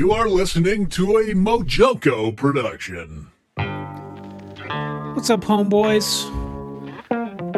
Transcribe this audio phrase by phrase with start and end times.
[0.00, 3.30] You are listening to a Mojoko production.
[5.14, 6.24] What's up, homeboys?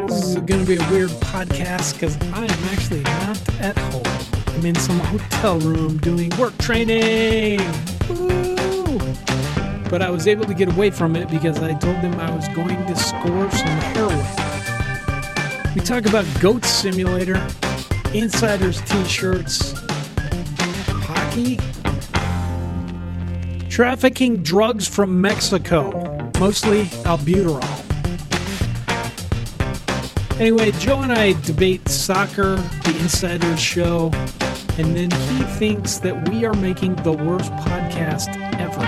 [0.08, 4.56] This is going to be a weird podcast because I am actually not at home.
[4.56, 7.60] I'm in some hotel room doing work training.
[8.08, 8.98] Woo!
[9.88, 12.48] But I was able to get away from it because I told them I was
[12.48, 14.18] going to score some heroin.
[15.76, 17.36] We talk about Goat Simulator,
[18.10, 19.74] Insyderz t shirts,
[21.06, 21.60] hockey,
[23.72, 25.90] trafficking drugs from Mexico,
[26.38, 27.64] mostly albuterol.
[30.38, 34.10] Anyway, Joe and I debate soccer, the Insyderz show,
[34.76, 38.28] and then he thinks that we are making the worst podcast
[38.60, 38.84] ever.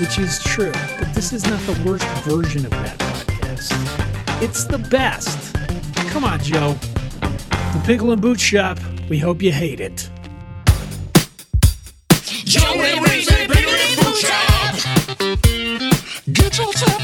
[0.00, 4.40] Which is true, but this is not the worst version of that podcast.
[4.40, 5.52] It's the best.
[6.10, 6.74] Come on, Joe.
[7.50, 10.08] The Pickle and Boot Shop, we hope you hate it.
[14.16, 14.74] Shop.
[16.32, 16.95] Get your a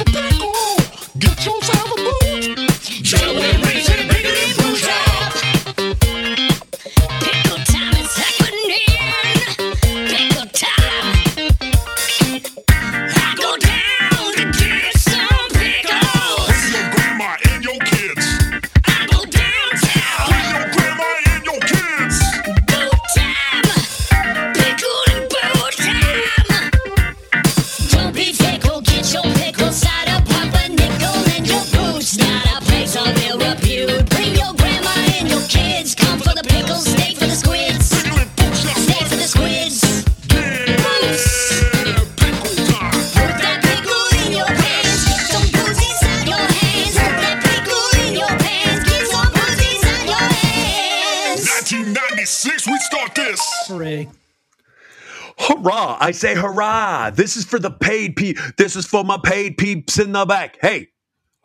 [56.02, 57.10] I say hurrah!
[57.10, 58.34] This is for the paid pe.
[58.58, 60.58] This is for my paid peeps in the back.
[60.60, 60.88] Hey,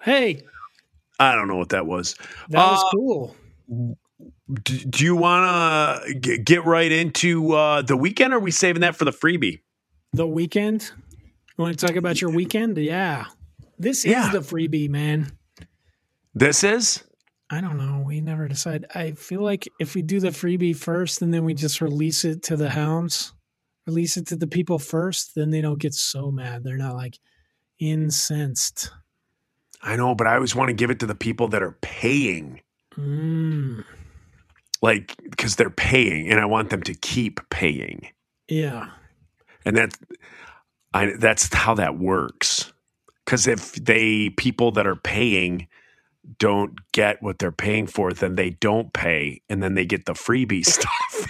[0.01, 0.41] Hey,
[1.19, 2.15] I don't know what that was.
[2.49, 3.35] that was Uh, cool.
[4.63, 8.33] d- do you want to g- get right into uh, the weekend?
[8.33, 9.61] Or are we saving that for the freebie?
[10.13, 10.91] The weekend?
[11.57, 12.77] You want to talk about your weekend?
[12.77, 13.25] Yeah.
[13.79, 14.27] This Yeah.
[14.27, 15.31] is the freebie, man.
[16.33, 17.03] This is.
[17.49, 18.03] I don't know.
[18.05, 18.85] We never decide.
[18.93, 22.43] I feel like if we do the freebie first and then we just release it
[22.43, 23.33] to the hounds,
[23.87, 26.63] release it to the people first, then they don't get so mad.
[26.63, 27.17] They're not like
[27.79, 28.91] incensed.
[29.81, 32.61] I know, but I always want to give it to the people that are paying,
[32.97, 33.83] Mm,
[34.81, 38.07] like because they're paying, and I want them to keep paying,
[38.47, 38.89] yeah.
[39.65, 39.97] and that's
[40.95, 42.73] I that's how that works.
[43.23, 45.67] Because if they people that are paying
[46.39, 50.13] don't get what they're paying for, then they don't pay, and then they get the
[50.13, 51.27] freebie stuff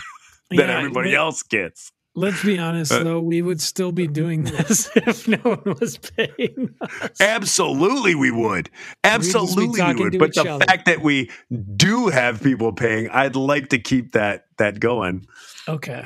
[0.51, 1.91] that Yeah, everybody let- else gets.
[2.17, 3.19] Let's be honest, Uh, though.
[3.19, 7.22] We would still be doing this if no one was paying us.
[7.22, 8.72] Absolutely, we would.
[9.03, 10.17] Absolutely, we would.
[10.17, 10.66] But the other.
[10.66, 11.29] fact that we
[11.75, 15.28] do have people paying, I'd like to keep that that going.
[15.67, 16.03] Okay.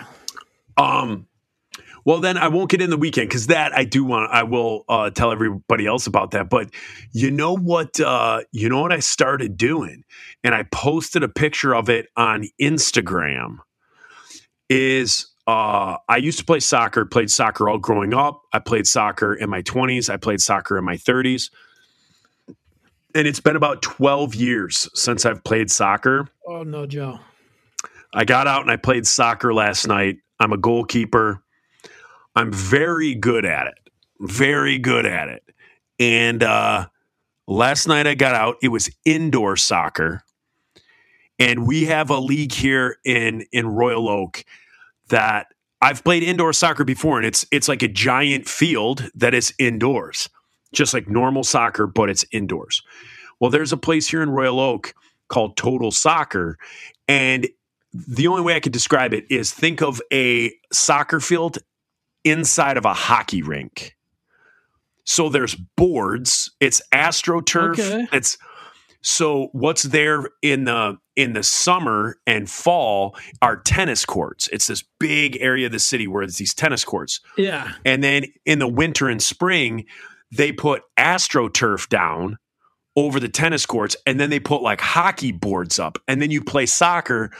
[0.75, 1.27] Um,
[2.03, 4.31] well, then I won't get in the weekend because that I do want.
[4.33, 6.49] I will uh, tell everybody else about that.
[6.49, 6.72] But
[7.13, 8.01] you know what?
[8.01, 10.03] Uh, you know what I started doing,
[10.43, 13.59] and I posted a picture of it on Instagram.
[14.67, 17.06] Is uh, I used to play soccer.
[17.06, 18.44] Played soccer all growing up.
[18.53, 20.09] I played soccer in my twenties.
[20.09, 21.50] I played soccer in my thirties.
[23.13, 26.29] And it's been about 12 years since I've played soccer.
[26.47, 27.19] Oh, no, Joe.
[28.13, 30.19] I got out and I played soccer last night.
[30.40, 31.44] I'm a goalkeeper.
[32.35, 33.73] I'm very good at it.
[34.22, 35.44] Very good at it.
[36.00, 36.88] And uh,
[37.47, 38.56] last night I got out.
[38.62, 40.23] It was indoor soccer.
[41.38, 44.44] And we have a league here in in Royal Oak
[45.11, 45.47] that
[45.81, 50.29] I've played indoor soccer before and it's it's like a giant field that is indoors.
[50.73, 52.81] Just like normal soccer but it's indoors.
[53.39, 54.94] Well, there's a place here in Royal Oak
[55.29, 56.57] called Total Soccer
[57.07, 57.47] and
[57.94, 61.57] the only way I could describe it is think of a soccer field
[62.23, 63.97] inside of a hockey rink.
[65.03, 66.52] So there's boards.
[66.59, 67.79] It's astroturf.
[67.79, 68.07] Okay.
[68.14, 68.37] It's
[69.02, 74.47] so what's there in the in the summer and fall are tennis courts.
[74.49, 77.19] It's this big area of the city where it's these tennis courts.
[77.37, 77.73] Yeah.
[77.85, 79.85] And then in the winter and spring,
[80.31, 82.37] they put astroturf down
[82.96, 86.41] over the tennis courts and then they put like hockey boards up and then you
[86.43, 87.31] play soccer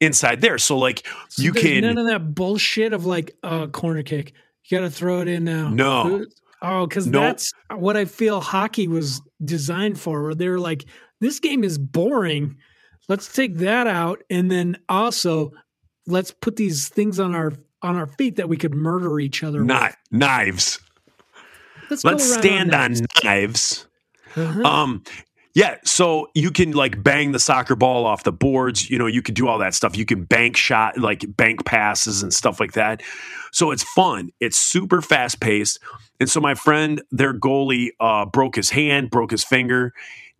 [0.00, 0.58] inside there.
[0.58, 4.32] So like So you can none of that bullshit of like a corner kick.
[4.64, 5.70] You got to throw it in now.
[5.70, 6.26] No.
[6.60, 7.20] Oh, because No.
[7.20, 10.22] that's what I feel hockey was designed for.
[10.22, 10.84] Where they were like,
[11.20, 12.56] this game is boring.
[13.08, 15.52] Let's take that out, and then also
[16.06, 17.52] let's put these things on our
[17.82, 19.60] on our feet that we could murder each other.
[19.60, 19.68] with.
[20.10, 20.80] Knives.
[21.90, 23.24] Let's, Let's stand on knives.
[23.24, 23.88] knives.
[24.36, 24.62] Uh-huh.
[24.62, 25.02] Um,
[25.54, 28.90] yeah, so you can like bang the soccer ball off the boards.
[28.90, 29.96] You know, you can do all that stuff.
[29.96, 33.02] You can bank shot, like bank passes and stuff like that.
[33.52, 34.30] So it's fun.
[34.38, 35.80] It's super fast paced.
[36.20, 39.94] And so my friend, their goalie, uh, broke his hand, broke his finger,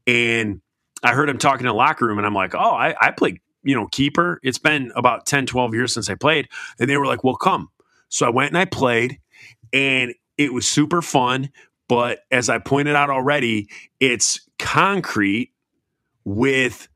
[0.06, 0.60] and
[1.02, 3.40] I heard him talking in the locker room, and I'm like, oh, I, I play,
[3.62, 4.40] you know, keeper.
[4.42, 6.48] It's been about 10, 12 years since I played.
[6.78, 7.70] And they were like, well, come.
[8.08, 9.18] So I went and I played,
[9.72, 11.50] and it was super fun.
[11.88, 13.68] But as I pointed out already,
[14.00, 15.52] it's concrete
[16.24, 16.88] with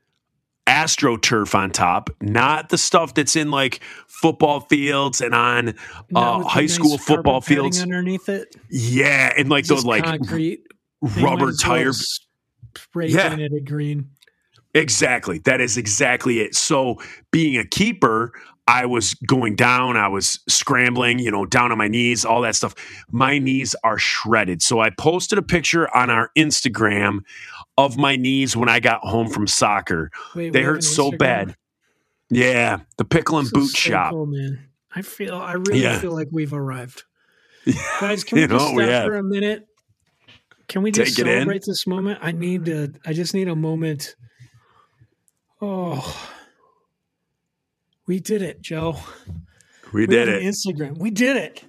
[0.66, 5.74] astroturf on top, not the stuff that's in like football fields and on
[6.14, 7.82] uh, high nice school football fields.
[7.82, 8.54] underneath it.
[8.70, 10.60] Yeah, and like those like concrete.
[11.00, 11.92] Rubber as well tire.
[12.76, 13.28] Spray Yeah.
[13.30, 14.10] painted it green.
[14.74, 15.38] Exactly.
[15.40, 16.54] That is exactly it.
[16.54, 16.96] So
[17.30, 18.32] being a keeper,
[18.66, 22.54] I was going down, I was scrambling, you know, down on my knees, all that
[22.56, 22.74] stuff.
[23.10, 24.62] My knees are shredded.
[24.62, 27.20] So I posted a picture on our Instagram
[27.76, 30.10] of my knees when I got home from soccer.
[30.34, 31.18] Wait, They hurt so Instagram?
[31.18, 31.56] bad.
[32.30, 34.12] Yeah, the pickle and boot so shop.
[34.12, 34.58] cool, man.
[34.94, 35.98] I feel I really Yeah.
[35.98, 37.02] feel like we've arrived.
[38.00, 39.66] Guys, can we You know, just stop for a minute?
[40.72, 42.20] Can we just Take celebrate this moment?
[42.22, 44.16] I need to I just need a moment.
[45.60, 46.30] Oh.
[48.06, 48.96] We did it, Joe.
[49.92, 50.42] We We did it.
[50.42, 50.96] Instagram.
[50.96, 51.62] We did it.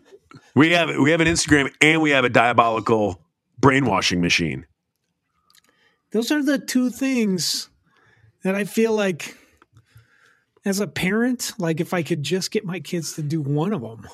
[0.56, 3.22] We have we have an Instagram and we have a diabolical
[3.60, 4.66] brainwashing machine.
[6.12, 7.70] Those are the two things
[8.46, 9.38] that I feel like
[10.64, 13.82] as a parent, like if I could just get my kids to do one of
[13.82, 14.08] them,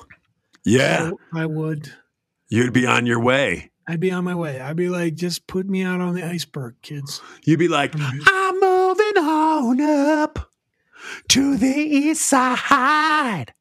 [0.64, 1.92] Yeah, I, I would
[2.48, 3.70] you'd be on your way.
[3.90, 4.60] I'd be on my way.
[4.60, 7.20] I'd be like, just put me out on the iceberg, kids.
[7.42, 10.48] You'd be like, I'm moving on up
[11.30, 13.52] to the east side.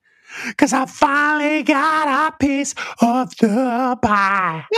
[0.56, 4.66] Cause I finally got a piece of the pie.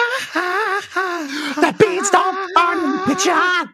[1.55, 3.73] the beans don't burn in the kitchen.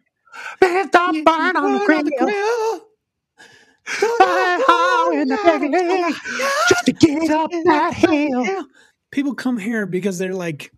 [0.60, 2.82] Beans don't burn on the grill.
[4.18, 6.16] Burn hard in the league
[6.70, 8.66] just to get up that hill.
[9.12, 10.72] People come here because they're like,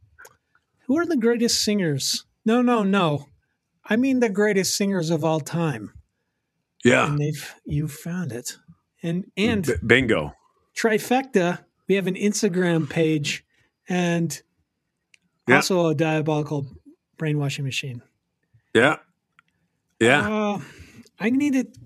[0.89, 2.25] who are the greatest singers?
[2.43, 3.27] No, no, no.
[3.85, 5.93] I mean the greatest singers of all time.
[6.83, 7.07] Yeah.
[7.07, 8.57] And they've you found it.
[9.03, 10.33] And and B- bingo.
[10.75, 13.45] trifecta, we have an Instagram page
[13.87, 14.41] and
[15.47, 15.57] Yeah.
[15.57, 16.65] also a diabolical
[17.17, 18.01] brainwashing machine.
[18.73, 18.97] Yeah.
[19.99, 20.27] Yeah.
[20.27, 20.61] Uh,
[21.19, 21.77] I need it,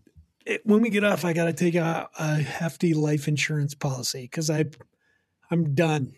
[0.45, 1.25] it when we get off.
[1.25, 4.65] I got to take a, a hefty life insurance policy because I,
[5.51, 6.13] I'm done.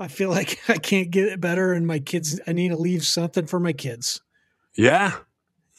[0.00, 2.40] I feel like I can't get it better, and my kids.
[2.46, 4.20] I need to leave something for my kids.
[4.76, 5.12] Yeah.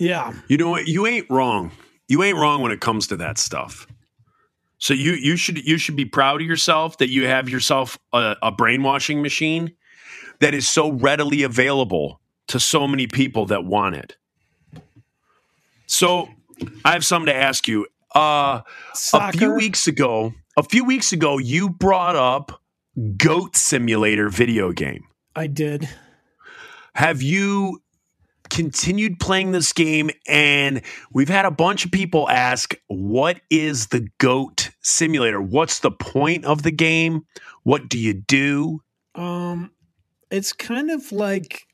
[0.02, 0.88] Yeah, You know what?
[0.88, 1.70] You ain't wrong.
[2.08, 3.86] You ain't wrong when it comes to that stuff.
[4.80, 8.36] So you you should you should be proud of yourself that you have yourself a,
[8.42, 9.74] a brainwashing machine
[10.40, 14.18] that is so readily available to so many people that want it.
[15.86, 16.30] So
[16.84, 17.86] I have something to ask you.
[18.16, 18.62] Uh,
[19.14, 22.61] a few weeks ago, a few weeks ago, you brought up
[23.18, 25.04] Goat Simulator video game.
[25.36, 25.88] I did.
[26.94, 27.82] Have you
[28.50, 30.10] continued playing this game?
[30.28, 30.82] And
[31.14, 35.42] we've had a bunch of people ask, what is the GOAT simulator?
[35.42, 37.22] What's the point of the game?
[37.64, 38.82] What do you do?
[39.16, 39.72] Um,
[40.30, 41.66] it's kind of like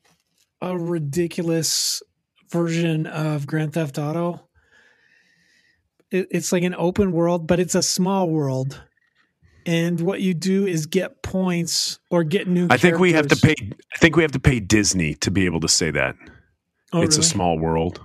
[0.60, 2.02] a ridiculous
[2.50, 4.48] version of Grand Theft Auto.
[6.10, 8.80] It, it's like an open world, but it's a small world.
[9.66, 12.68] And what you do is get points or get new.
[12.70, 13.54] I think we have to pay
[13.94, 16.16] I think we have to pay Disney to be able to say that.
[16.92, 18.00] Oh, it's a small world.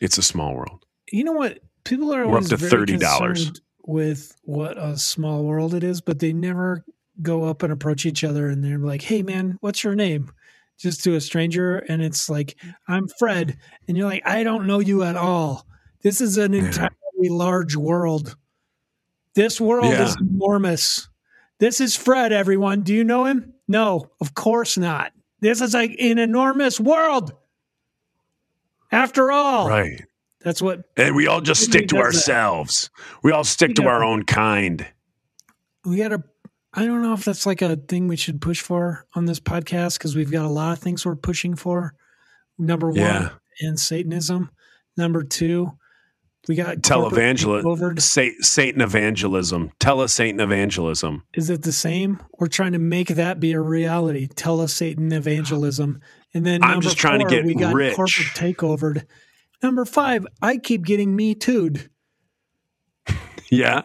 [0.00, 0.84] It's a small world.
[1.10, 1.58] You know what?
[1.84, 3.60] People are We're up to $30.
[3.86, 6.84] with what a small world it is, but they never
[7.22, 10.30] go up and approach each other and they're like, "Hey, man, what's your name?"
[10.78, 12.56] Just to a stranger, and it's like,
[12.88, 13.56] "I'm Fred,"
[13.88, 15.66] and you're like, "I don't know you at all.
[16.02, 16.90] This is an entirely
[17.28, 18.36] large world.
[19.36, 20.06] This world Yeah.
[20.06, 21.08] is enormous.
[21.60, 22.32] This is Fred.
[22.32, 23.52] Everyone, do you know him?
[23.68, 25.12] No, of course not.
[25.40, 27.32] This is like an enormous world.
[28.90, 30.00] After all, Right.
[30.40, 32.04] that's what And we all just stick to does that.
[32.04, 32.90] ourselves.
[33.22, 34.86] We all stick to our own kind.
[35.84, 36.20] we got to
[36.74, 39.98] i don't know if that's like a thing we should push for on this podcast
[39.98, 41.94] because we've got a lot of things we're pushing for
[42.58, 43.28] number one Yeah.
[43.60, 44.50] in satanism
[44.96, 45.78] number two
[46.48, 48.00] we got corporate Televangel takeover.
[48.00, 49.70] Sa- Satan evangelism.
[49.80, 51.22] Tele Satan evangelism.
[51.34, 55.12] is it the same we're trying to make that be a reality tell us satan
[55.12, 56.00] evangelism
[56.34, 57.94] and then I'm just trying to four, get we got rich.
[57.96, 59.06] corporate takeovered
[59.62, 61.88] number five i keep getting me too'd
[63.50, 63.82] Yeah.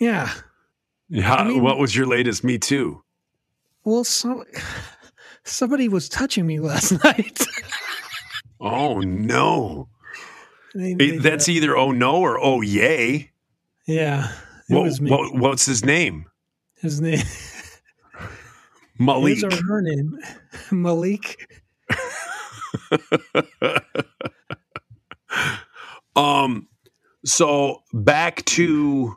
[0.00, 0.30] yeah
[1.22, 3.02] How, mean- what was your latest Me Too?
[3.84, 4.44] Well, some
[5.44, 7.40] somebody was touching me last night.
[8.60, 9.88] Oh no!
[10.74, 13.30] They- It- they- that's either oh no or oh yay.
[13.86, 14.32] yeah.
[14.68, 15.10] It What, was me.
[15.10, 16.26] what- what's his name?
[16.80, 17.24] His name.
[18.98, 19.34] Malik.
[19.36, 20.18] His or her name.
[20.70, 21.48] Malik.
[26.16, 26.66] Um,
[27.24, 29.16] so back to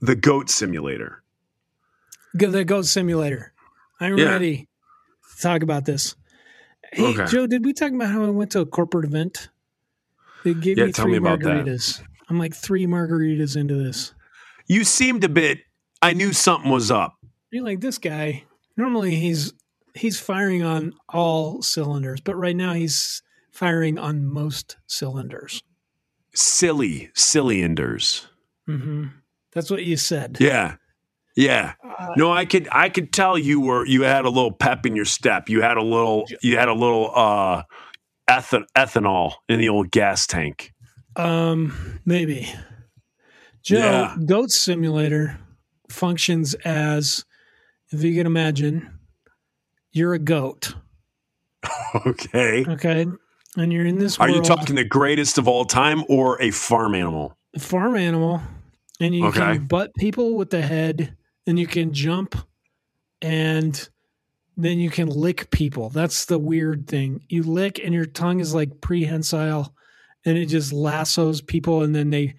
[0.00, 1.22] the goat simulator.
[2.32, 3.52] The Goat Simulator.
[4.00, 4.26] I'm Yeah.
[4.30, 4.68] ready
[5.36, 6.14] to talk about this.
[6.92, 7.26] Hey, Okay.
[7.26, 9.48] Joe, did we talk about how I went to a corporate event?
[10.44, 11.64] They gave Yeah, me tell three me about that.
[11.66, 12.02] margaritas.
[12.28, 14.14] I'm like three margaritas into this.
[14.66, 15.58] You seemed a bit.
[16.00, 17.14] I knew something was up.
[17.50, 18.44] You're like this guy.
[18.76, 19.52] Normally he's
[19.94, 25.62] he's firing on all cylinders, but right now he's firing on most cylinders.
[26.34, 28.28] Silly, cylinders.
[28.66, 29.06] hmm
[29.52, 30.36] That's what you said.
[30.40, 30.76] Yeah,
[31.36, 31.74] yeah.
[31.84, 32.68] Uh, No, I could.
[32.70, 33.84] I could tell you were.
[33.84, 35.48] You had a little pep in your step.
[35.48, 36.26] You had a little.
[36.42, 37.64] You had a little uh,
[38.38, 40.72] ethan- ethanol in the old gas tank.
[41.16, 42.48] Um, maybe.
[43.62, 44.16] Joe, Yeah.
[44.24, 45.38] Goat Simulator
[45.88, 47.24] functions as,
[47.92, 48.98] if you can imagine,
[49.92, 50.74] you're a goat,
[52.06, 52.64] Okay.
[52.66, 53.06] okay,
[53.56, 56.50] and you're in this Are world, you talking the greatest of all time or a
[56.52, 57.36] farm animal?
[57.58, 58.40] farm animal,
[59.00, 59.40] and you Okay.
[59.40, 61.16] can butt people with the head,
[61.48, 62.36] and you can jump,
[63.20, 63.88] and
[64.64, 65.90] then you can lick people.
[65.90, 67.22] That's the weird thing.
[67.28, 69.74] You lick, and your tongue is like prehensile,
[70.24, 72.34] and it just lassos people, and then they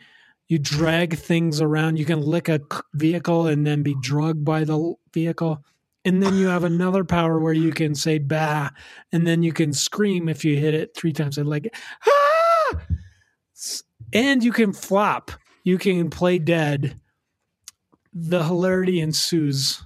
[0.51, 1.97] you drag things around.
[1.97, 2.59] You can lick a
[2.93, 5.63] vehicle and then be drugged by the vehicle.
[6.03, 8.71] And then you have another power where you can say bah,
[9.13, 11.37] and then you can scream if you hit it three times.
[11.37, 11.73] And like,
[12.05, 12.81] ah!
[14.11, 15.31] And you can flop.
[15.63, 16.99] You can play dead.
[18.13, 19.81] The hilarity ensues.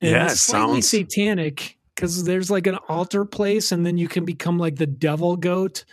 [0.00, 3.98] And Yeah, it's it slightly sounds- satanic because there's like an altar place, and then
[3.98, 5.84] you can become like the devil goat.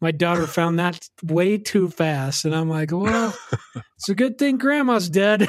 [0.00, 3.36] My daughter found that way too fast, and I'm like, well,
[3.96, 5.46] it's a good thing grandma's dead.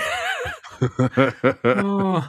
[1.63, 2.27] oh.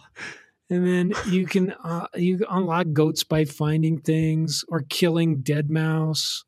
[0.70, 6.44] And then you can uh, you unlock goats by finding things or killing dead mouse.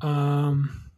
[0.00, 0.90] Um,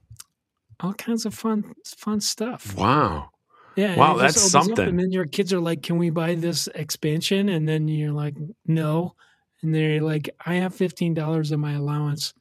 [0.80, 2.76] all kinds of fun fun stuff.
[2.76, 3.30] wow.
[3.76, 3.96] Yeah.
[3.96, 4.88] Wow, that's something.
[4.88, 8.34] and then your kids are like, "Can we buy this expansion?" And then you're like,
[8.66, 9.14] "No."
[9.62, 12.32] And they're like, "I have fifteen dollars in my allowance."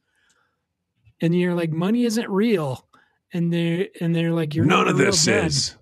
[1.20, 2.88] And you're like, "Money isn't real."
[3.32, 5.46] And they're and they're like, "You're None of this dad.
[5.46, 5.76] is.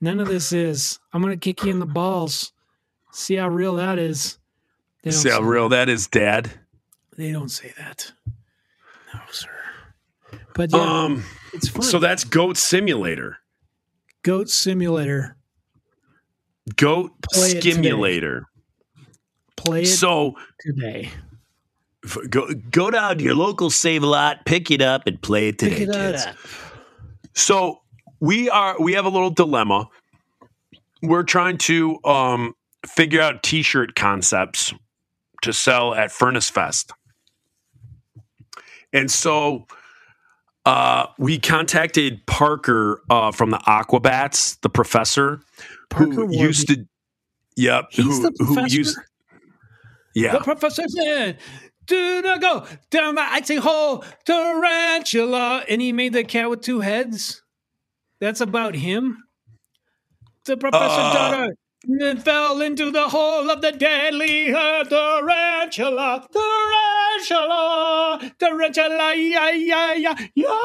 [0.00, 0.98] None of this is.
[1.12, 2.52] I'm gonna kick you in the balls.
[3.12, 4.38] See how real that is."
[5.02, 6.50] They don't See how say real that is, Dad.
[7.16, 8.12] They don't say that.
[9.14, 9.48] No, sir.
[10.54, 11.24] But yeah, Um.
[11.80, 13.38] So that's Goat Simulator.
[14.26, 15.36] Goat Simulator.
[16.74, 17.60] Goat Play.
[17.60, 18.46] Simulator.
[19.56, 21.10] Play it So today.
[22.28, 25.60] go go down to your local Save a Lot, pick it up, and play it
[25.60, 26.26] today, it kids.
[26.26, 26.36] up.
[27.34, 27.82] So
[28.18, 29.88] we are we have a little dilemma.
[31.02, 32.54] We're trying to um,
[32.84, 34.74] figure out T-shirt concepts
[35.42, 36.90] to sell at Furnace Fest,
[38.92, 39.68] and so
[40.66, 45.40] uh, we contacted Parker uh, from the Aquabats, the professor
[45.88, 46.36] Parker who Warby.
[46.36, 46.86] used to.
[47.56, 48.98] Yep, He's who, who used.
[50.14, 51.38] Yeah, The professor said,
[51.86, 56.80] "Do not go down the icy hole, tarantula." And he made the cat with two
[56.80, 57.42] heads.
[58.20, 59.22] That's about him.
[60.44, 66.26] The professor Uh, daughter then fell into the hole of the deadly uh, tarantula.
[66.32, 70.56] Tarantula, tarantula, yeah, yeah, yeah, yeah.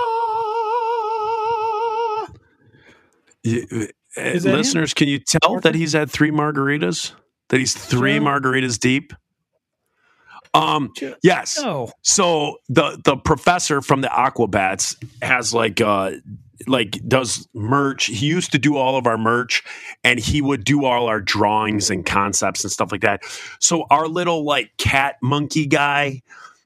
[4.17, 4.53] Uh, Is him?
[4.53, 7.13] listeners, can you tell that he's had three margaritas?
[7.49, 8.25] That he's three Joe?
[8.25, 9.13] margaritas deep.
[10.53, 10.91] Um.
[11.23, 11.57] Yes.
[11.61, 16.11] No, So the the professor from the Aquabats has like uh
[16.67, 18.05] like does merch.
[18.05, 19.63] He used to do all of our merch,
[20.03, 23.23] and he would do all our drawings and concepts and stuff like that.
[23.59, 26.21] So our little like cat monkey guy.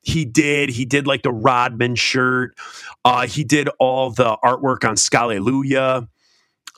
[0.08, 0.70] He did.
[0.70, 2.56] He did like the Rodman shirt.
[3.04, 6.08] Uh, he did all the artwork on Skalleluia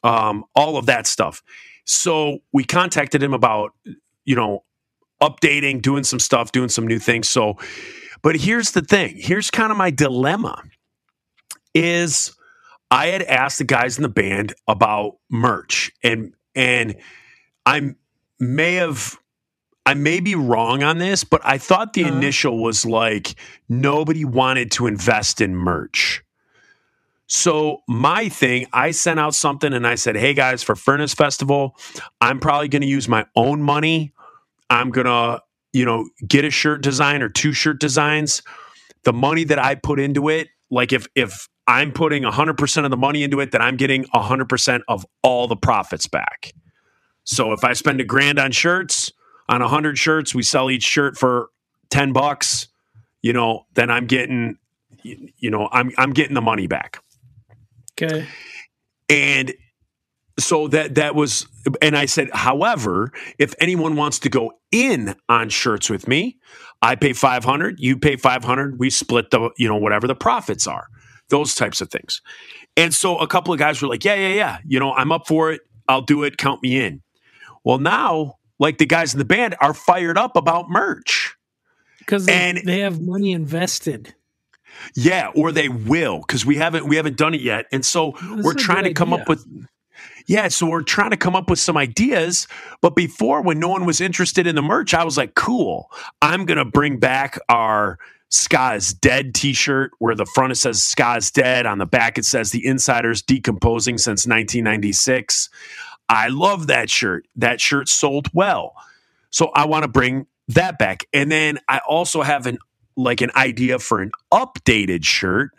[0.03, 1.43] um, all of that stuff.
[1.85, 3.73] So we contacted him about,
[4.25, 4.63] you know,
[5.21, 7.27] updating, doing some stuff, doing some new things.
[7.29, 7.57] So,
[8.21, 9.15] but here's the thing.
[9.17, 10.61] Here's kind of my dilemma
[11.73, 12.35] is
[12.89, 16.95] I had asked the guys in the band about merch and and
[17.65, 17.95] I
[18.39, 19.17] may have
[19.85, 22.15] I may be wrong on this, but I thought the Uh-huh.
[22.15, 23.35] initial was like
[23.69, 26.23] nobody wanted to invest in merch.
[27.27, 31.75] So my thing, I sent out something and I said, "Hey guys, for Furnace Festival,
[32.21, 34.13] I'm probably going to use my own money.
[34.69, 35.41] I'm going to,
[35.73, 38.41] you know, get a shirt design or two shirt designs.
[39.03, 42.97] The money that I put into it, like if if I'm putting 100% of the
[42.97, 46.53] money into it, then I'm getting 100% of all the profits back.
[47.23, 49.11] So if I spend a grand on shirts,
[49.49, 51.49] on 100 shirts, we sell each shirt for
[51.89, 52.67] 10 bucks,
[53.21, 54.57] you know, then I'm getting
[55.03, 57.01] you you know, I'm I'm getting the money back.
[57.93, 58.27] Okay.
[59.09, 59.53] And
[60.39, 61.47] so that that was
[61.81, 66.37] and I said, however, if anyone wants to go in on shirts with me,
[66.81, 70.87] I pay 500, you pay 500, we split the, you know, whatever the profits are.
[71.29, 72.21] Those types of things.
[72.75, 75.27] And so a couple of guys were like, yeah, yeah, yeah, you know, I'm up
[75.27, 75.61] for it.
[75.89, 77.01] I'll do it, count me in.
[77.63, 81.35] Well, now like the guys in the band are fired up about merch.
[81.99, 84.13] Because they, And- they have money invested.
[84.95, 88.45] Yeah, or they will because we haven't we haven't done it yet, and so This
[88.45, 89.43] we're trying to come up with.
[90.27, 92.47] Yeah, so we're trying to come up with some ideas.
[92.81, 95.89] But before, when no one was interested in the merch, I was like, "Cool,
[96.21, 97.97] I'm gonna bring back our
[98.29, 102.17] Ska is Dead T-shirt, where the front it says Ska is Dead, on the back
[102.17, 105.49] it says the Insyderz decomposing since 1996.
[106.09, 107.27] I love that shirt.
[107.35, 108.75] That shirt sold well,
[109.29, 111.05] so I want to bring that back.
[111.13, 112.57] And then I also have an
[112.95, 115.51] like an idea for an updated shirt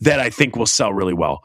[0.00, 1.44] that I think will sell really well.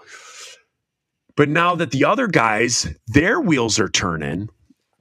[1.36, 4.50] But now that the other guys, their wheels are turning.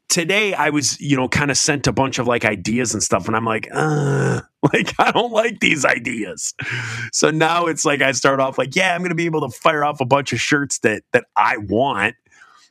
[0.08, 3.26] Today I was, you know, kind of sent a bunch of like ideas and stuff,
[3.26, 6.54] and I'm like, uh, like I don't like these ideas.
[7.12, 9.84] So now it's like I start off like, yeah, I'm gonna be able to fire
[9.84, 12.16] off a bunch of shirts that that I want.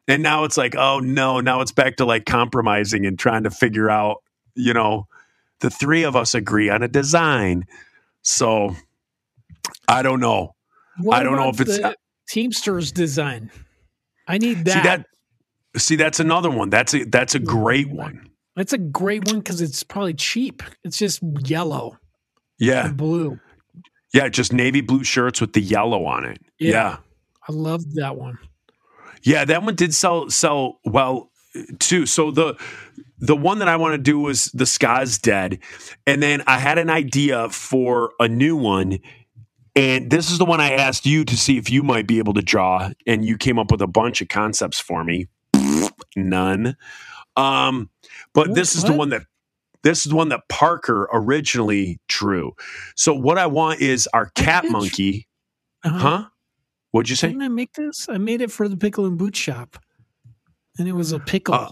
[0.07, 3.51] And now it's like, oh no, now it's back to like compromising and trying to
[3.51, 4.23] figure out,
[4.55, 5.07] you know,
[5.59, 7.65] the three of us agree on a design.
[8.21, 8.75] So
[9.87, 10.55] I don't know.
[10.99, 11.95] What I don't know if it's-
[12.27, 13.49] Teamsters design.
[14.27, 14.73] I need that.
[14.73, 15.05] See that
[15.77, 16.69] see that's another one.
[16.69, 17.45] That's a that's a hmm.
[17.45, 18.28] great one.
[18.59, 20.61] That's a great one because it's probably cheap.
[20.83, 21.97] It's just yellow
[22.57, 22.87] Yeah.
[22.87, 23.39] and blue.
[24.13, 26.41] Yeah, just navy blue shirts with the yellow on it.
[26.59, 26.69] Yeah.
[26.71, 26.97] Yeah.
[27.47, 28.37] I love that one.
[29.23, 31.31] Yeah, that one did sell sell well
[31.79, 32.05] too.
[32.05, 32.57] So the
[33.19, 35.59] the one that I want to do was the Sky's Dead,
[36.05, 38.99] and then I had an idea for a new one,
[39.73, 42.33] and this is the one I asked you to see if you might be able
[42.33, 45.27] to draw, and you came up with a bunch of concepts for me.
[46.17, 46.75] None,
[47.37, 47.89] um,
[48.33, 49.23] but Wh- this is the one that
[49.83, 52.53] this is the one that Parker originally drew.
[52.95, 55.27] So what I want is our cat monkey,
[55.83, 55.97] Uh-huh.
[55.97, 56.25] huh?
[56.91, 57.27] What'd you say?
[57.29, 58.07] Didn't I make this?
[58.09, 59.77] I made it for the pickle and boot shop,
[60.77, 61.53] and it was a pickle.
[61.55, 61.71] Uh,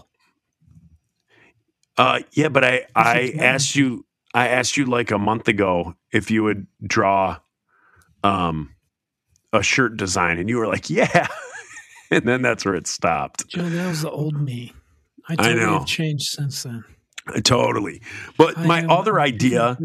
[1.96, 6.30] Uh, yeah, but I I asked you I asked you like a month ago if
[6.30, 7.38] you would draw
[8.22, 8.74] um
[9.52, 11.26] a shirt design, and you were like, yeah,
[12.10, 13.48] and then that's where it stopped.
[13.48, 14.72] Joe, that was the old me.
[15.28, 15.78] I I totally know.
[15.78, 16.84] have changed since then.
[17.42, 18.00] Totally.
[18.36, 19.78] But I my am other idea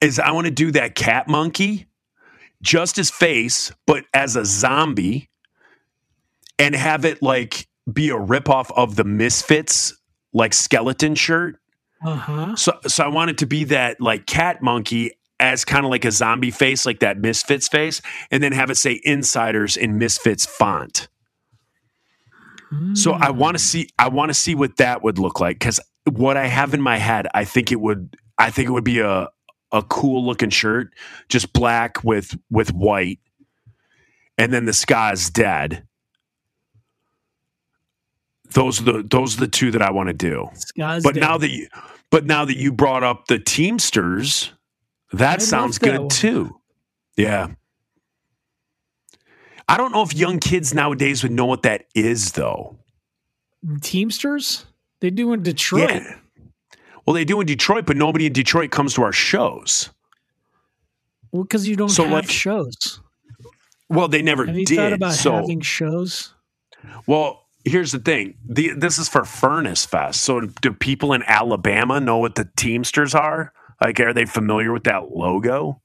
[0.00, 1.86] is I want to do that cat monkey,
[2.62, 5.28] just his face, but as a zombie,
[6.58, 9.94] and have it like be a ripoff of the Misfits
[10.32, 11.56] like skeleton shirt.
[12.04, 12.56] Uh-huh.
[12.56, 16.04] So, so I want it to be that like cat monkey as kind of like
[16.04, 18.00] a zombie face, like that Misfits face,
[18.30, 21.08] and then have it say Insyderz in Misfits font.
[22.94, 23.38] So I hmm.
[23.38, 25.80] want to see, I want to see what that would look like because
[26.10, 29.00] what I have in my head, I think it would, I think it would be
[29.00, 29.28] a
[29.72, 30.92] a cool looking shirt,
[31.28, 33.20] just black with with white,
[34.38, 35.84] and then the sky's dead.
[38.52, 40.48] Those are the those are the two that I want to do.
[40.54, 41.20] Sky's but dead.
[41.20, 41.68] now that you
[42.10, 44.52] but now that you brought up the teamsters
[45.12, 46.56] that I sounds love that good too.
[47.16, 47.48] Yeah
[49.70, 52.76] i don't know if young kids nowadays would know what that is though.
[53.82, 54.64] Teamsters,
[55.00, 55.90] they do in Detroit.
[55.90, 56.16] yeah.
[57.06, 59.90] Well they do in detroit but nobody in detroit comes to our shows.
[61.32, 63.00] Well, because you don't So, have like, shows.
[63.88, 66.34] well they never Have you did thought about so having shows?
[67.06, 68.34] well here's the thing.
[68.48, 70.22] The, this is for furnace fest.
[70.22, 73.52] So do people in alabama know what the teamsters are?
[73.82, 75.80] Like are they familiar with that logo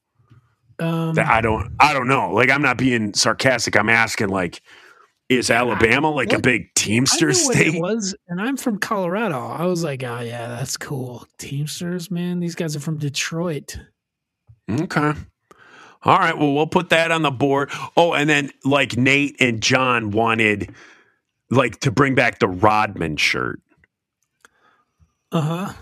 [0.78, 2.32] Um, That I don't I don't know.
[2.32, 3.76] Like I'm not being sarcastic.
[3.76, 4.62] I'm asking like
[5.28, 6.42] is Alabama like a What?
[6.42, 6.74] big
[7.10, 7.74] I Teamster knew what it state?
[7.74, 9.38] was, and I'm from Colorado.
[9.38, 11.26] I was like, oh yeah, that's cool.
[11.38, 12.40] Teamsters, man.
[12.40, 13.78] These guys are from Detroit.
[14.70, 15.12] Okay.
[16.02, 16.36] All right.
[16.38, 17.70] Well, we'll put that on the board.
[17.96, 20.74] Oh, and then like Nate and John wanted
[21.50, 23.60] like to bring back the Rodman shirt.
[25.32, 25.72] Uh huh.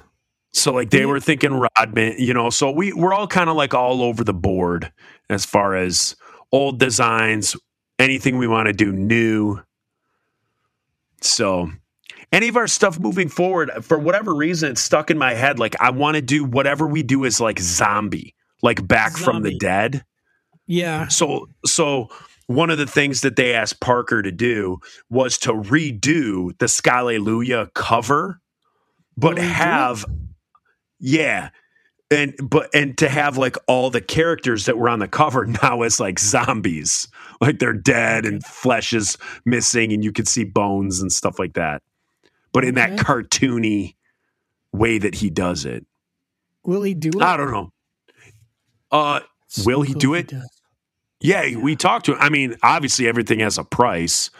[0.54, 2.48] So like they were thinking Rodman, you know.
[2.48, 4.92] So we we're all kind of like all over the board
[5.28, 6.16] as far as
[6.52, 7.56] old designs,
[7.98, 9.60] anything we want to do new.
[11.20, 11.70] So,
[12.32, 15.58] any of our stuff moving forward, for whatever reason, it's stuck in my head.
[15.58, 19.56] Like, I want to do whatever we do is like zombie, like back from the
[19.58, 20.04] dead.
[20.66, 21.08] Yeah.
[21.08, 22.08] So, so
[22.46, 24.78] one of the things that they asked Parker to do
[25.10, 28.40] was to redo the Skalleluia cover,
[29.16, 30.04] but oh, do have,
[30.98, 31.50] yeah,
[32.10, 35.82] and but and to have like all the characters that were on the cover now
[35.82, 37.08] as like zombies,
[37.40, 41.54] like they're dead and flesh is missing, and you can see bones and stuff like
[41.54, 41.82] that,
[42.52, 43.94] but in that cartoony
[44.72, 45.86] way that he does it.
[46.64, 47.22] Will he do it?
[47.22, 47.70] I don't know.
[48.90, 49.20] Uh,
[49.64, 50.28] will he do it?
[50.28, 50.48] does.
[51.20, 52.18] Yeah, we talked to him.
[52.20, 54.30] I mean, obviously everything has a price.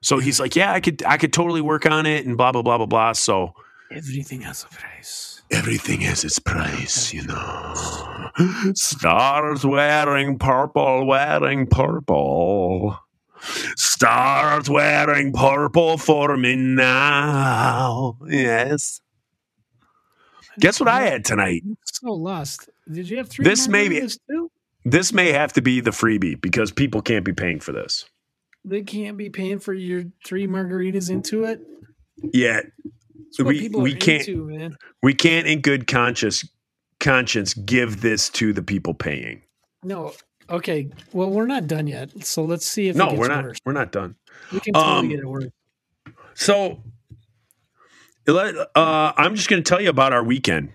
[0.00, 2.62] So he's like, "Yeah, I could I could totally work on it and blah blah
[2.62, 3.52] blah blah blah." So
[3.90, 5.39] Everything has a price.
[5.50, 7.74] Everything has its price, you know.
[8.74, 12.98] Start wearing purple, wearing purple.
[13.76, 18.18] Start wearing purple for me now.
[18.28, 19.00] Yes.
[20.58, 21.62] Guess what I had tonight?
[21.84, 22.68] So lost.
[22.90, 23.44] Did you have three?
[23.44, 24.50] This may be- margaritas too?
[24.84, 28.06] This may have to be the freebie because people can't be paying for this.
[28.64, 31.60] They can't be paying for your three margaritas into it.
[32.32, 32.60] Yeah,
[33.38, 34.76] What We- we can't- into, man.
[35.02, 36.48] we can't in good conscience
[36.98, 39.40] conscience give this to the people paying.
[39.82, 40.12] No.
[40.50, 40.90] Okay.
[41.12, 42.10] Well, we're not done yet.
[42.24, 43.58] So let's see if it No, we're not worse.
[43.64, 44.16] we're not done.
[44.52, 45.46] We can totally Um, get it worse.
[46.34, 46.82] So
[48.28, 50.70] uh, I'm just going to tell you about our weekend.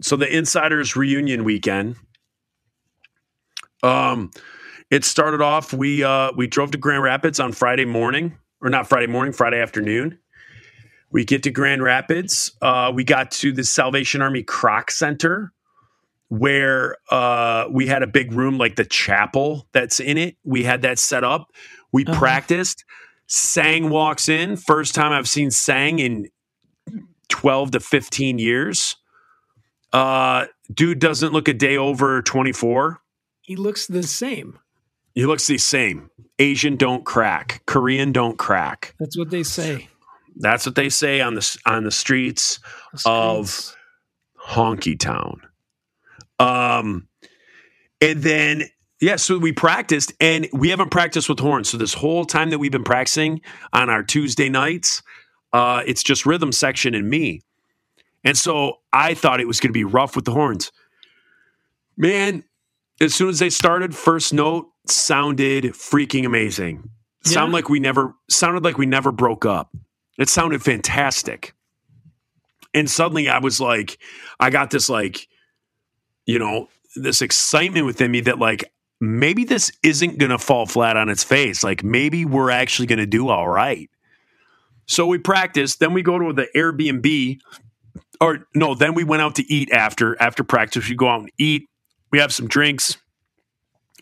[0.00, 1.96] So the Insyderz reunion weekend.
[3.82, 4.30] Um,
[4.90, 5.72] it started off.
[5.72, 9.60] We uh, we drove to Grand Rapids on Friday morning, or not Friday morning, Friday
[9.60, 10.18] afternoon.
[11.10, 12.52] We get to Grand Rapids.
[12.60, 15.52] Uh, we got to the Salvation Army Kroc Center,
[16.28, 20.36] where uh, we had a big room like the chapel that's in it.
[20.44, 21.52] We had that set up.
[21.92, 22.18] We Uh-huh.
[22.18, 22.84] practiced.
[23.28, 24.56] Sang walks in.
[24.56, 26.28] First time I've seen Sang in
[27.28, 28.96] 12 to 15 years.
[29.92, 33.00] Uh, dude doesn't look a day over 24.
[33.40, 34.58] He looks the same.
[35.14, 36.10] He looks the same.
[36.38, 37.62] Asian don't crack.
[37.66, 38.94] Korean don't crack.
[39.00, 39.88] That's what they say.
[40.36, 42.58] That's what they say on the on the streets
[42.92, 43.74] The Of-
[44.48, 45.40] honky town.
[46.38, 47.08] Um,
[48.00, 48.64] and then
[49.00, 51.68] yeah, so we practiced, and we haven't practiced with horns.
[51.68, 55.02] So this whole time that we've been practicing on our Tuesday nights,
[55.52, 57.42] uh, it's just rhythm section and me.
[58.24, 60.72] And so I thought it was going to be rough with the horns.
[61.96, 62.42] Man,
[63.00, 66.90] as soon as they started, first note sounded freaking amazing.
[67.24, 69.74] Sound like we never sounded like we never broke up.
[70.18, 71.54] It sounded fantastic.
[72.74, 73.98] And suddenly I was like,
[74.38, 75.28] I got this like,
[76.26, 80.96] you know, this excitement within me that like maybe this isn't going to fall flat
[80.96, 81.62] on its face.
[81.62, 83.90] Like maybe we're actually going to do all right.
[84.86, 87.40] So we practiced, then we go to the Airbnb
[88.20, 90.88] or no, then we went out to eat after after practice.
[90.88, 91.68] We go out and eat.
[92.10, 92.96] We have some drinks.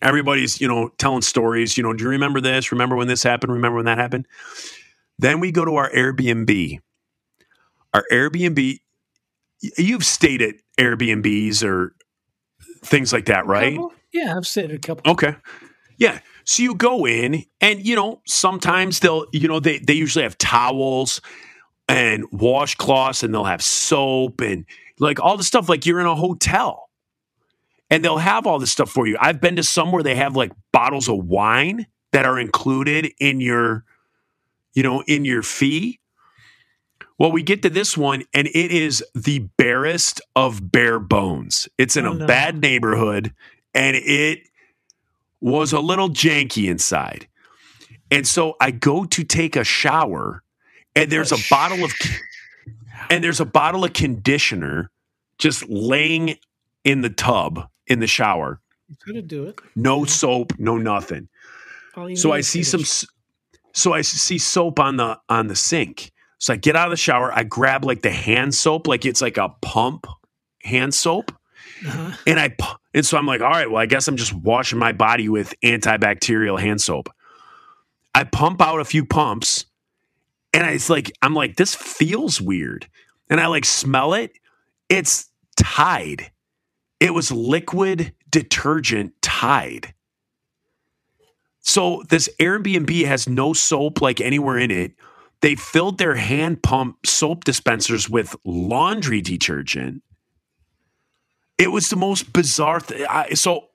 [0.02, 2.70] Everybody's, you know, telling stories, you know, do you remember this?
[2.70, 3.52] Remember when this happened?
[3.52, 4.26] Remember when that happened?
[5.18, 6.80] Then we go to our Airbnb.
[7.92, 8.80] Our Airbnb
[9.78, 11.94] you've stayed at Airbnbs or
[12.84, 13.78] things like that, right?
[14.12, 15.10] Yeah, I've stayed it a couple.
[15.12, 15.36] Okay.
[15.96, 16.20] Yeah.
[16.44, 20.36] So you go in and you know, sometimes they'll, you know, they they usually have
[20.38, 21.20] towels
[21.88, 24.66] and washcloths and they'll have soap and
[24.98, 26.90] like all the stuff like you're in a hotel.
[27.90, 29.16] And they'll have all this stuff for you.
[29.20, 33.40] I've been to some where they have like bottles of wine that are included in
[33.40, 33.84] your
[34.74, 36.00] you know, in your fee.
[37.18, 41.68] Well, we get to this one and it is the barest of bare bones.
[41.78, 42.26] It's in Oh, a no.
[42.26, 43.32] bad neighborhood
[43.72, 44.40] and it
[45.40, 47.28] was a little janky inside.
[48.10, 50.42] And so I go to take a shower
[50.96, 51.92] and there's a bottle of
[53.10, 54.90] and there's a bottle of conditioner
[55.38, 56.36] just laying
[56.84, 58.60] in the tub in the shower.
[58.88, 59.58] You could do it.
[59.76, 61.28] No soap, no nothing.
[62.14, 62.82] So I see some
[63.74, 66.12] so I see soap on the on the sink.
[66.38, 69.22] So I get out of the shower, I grab like the hand soap like it's
[69.22, 70.06] like a pump
[70.62, 71.32] hand soap
[71.86, 72.16] Uh-huh.
[72.26, 72.54] and I
[72.94, 75.54] and so I'm like, all right, well, I guess I'm just washing my body with
[75.62, 77.08] antibacterial hand soap.
[78.14, 79.66] I pump out a few pumps,
[80.52, 82.86] and it's like I'm like, this feels weird,
[83.28, 84.32] and I like smell it.
[84.88, 86.30] It's Tide.
[87.00, 89.92] It was liquid detergent Tide.
[91.64, 94.92] So this Airbnb has no soap like anywhere in it.
[95.40, 100.02] They filled their hand pump soap dispensers with laundry detergent.
[101.58, 103.06] It was the most bizarre thing.
[103.08, 103.68] I, so,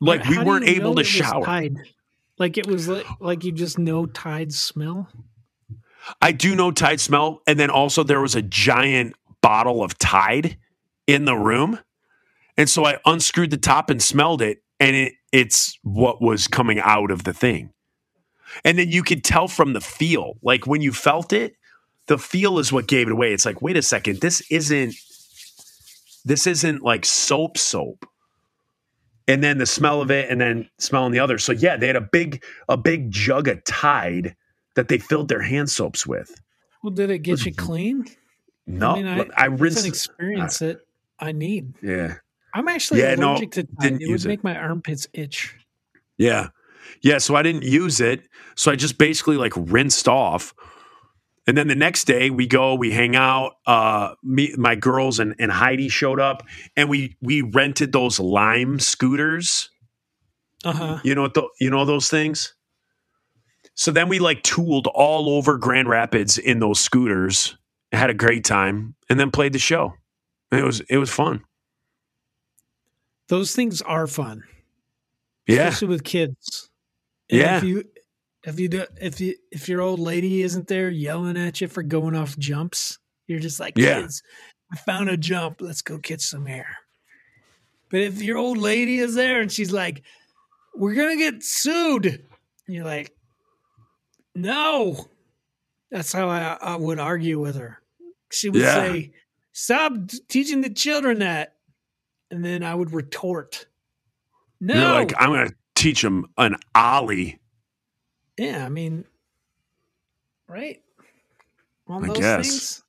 [0.00, 1.44] like, we weren't able to shower.
[1.44, 1.76] Tide?
[2.38, 5.08] Like it was like, like you just know Tide smell.
[6.20, 10.56] I do know Tide smell, and then also there was a giant bottle of Tide
[11.06, 11.78] in the room,
[12.56, 16.78] and so I unscrewed the top and smelled it, and it it's what was coming
[16.80, 17.72] out of the thing,
[18.64, 21.54] and then you could tell from the feel, like when you felt it,
[22.06, 23.32] the feel is what gave it away.
[23.32, 24.94] It's like, wait a second, this isn't
[26.24, 28.06] this isn't like soap soap.
[29.28, 31.38] And then the smell of it, and then smelling the other.
[31.38, 34.34] So yeah, they had a big a big jug of Tide
[34.74, 36.34] that they filled their hand soaps with.
[36.82, 38.06] Well, did it get you clean?
[38.66, 39.86] No, I, I mean, I, I It's an rinsed.
[39.86, 40.80] experience it
[41.20, 41.74] I need.
[41.82, 42.16] Yeah,
[42.54, 43.76] I'm actually Yeah, no, allergic to Tide.
[43.80, 44.32] didn't It use would it.
[44.34, 45.54] make my armpits itch.
[46.18, 46.48] yeah,
[47.02, 47.18] yeah.
[47.18, 48.28] So I didn't use it.
[48.56, 50.54] So I just basically like rinsed off.
[51.46, 53.54] And then the next day we go, we hang out.
[53.66, 56.44] Uh, me, my girls and, and Heidi showed up,
[56.76, 59.68] and we we rented those Lime scooters.
[60.64, 60.98] Uh huh.
[61.02, 61.34] You know what?
[61.34, 62.54] The, you know those things.
[63.74, 67.56] So then we like tooled all over Grand Rapids in those scooters,
[67.90, 69.94] had a great time, and then played the show.
[70.52, 71.42] It was it was fun.
[73.32, 74.44] Those things are fun,
[75.46, 76.68] Yeah, especially with kids.
[77.30, 77.56] And Yeah.
[77.56, 77.84] If you
[78.44, 81.82] if you do, if you if your old lady isn't there yelling at you for
[81.82, 84.02] going off jumps, you're just like, Yeah.
[84.02, 84.22] kids,
[84.70, 85.62] I found a jump.
[85.62, 86.76] Let's go catch some air.
[87.90, 90.02] But if your old lady is there and she's like,
[90.74, 92.20] we're gonna get sued, and
[92.68, 93.14] you're like,
[94.34, 95.06] no.
[95.90, 97.80] That's how I, I would argue with her.
[98.30, 98.74] She would Yeah.
[98.74, 99.12] say,
[99.52, 99.94] stop
[100.28, 101.51] teaching the children that.
[102.32, 103.66] And then I would retort,
[104.58, 104.74] no.
[104.74, 107.38] you're like I'm gonna teach him an ollie.
[108.38, 109.04] Yeah, I mean,
[110.48, 110.80] right?
[111.88, 112.48] On I those guess.
[112.48, 112.82] things,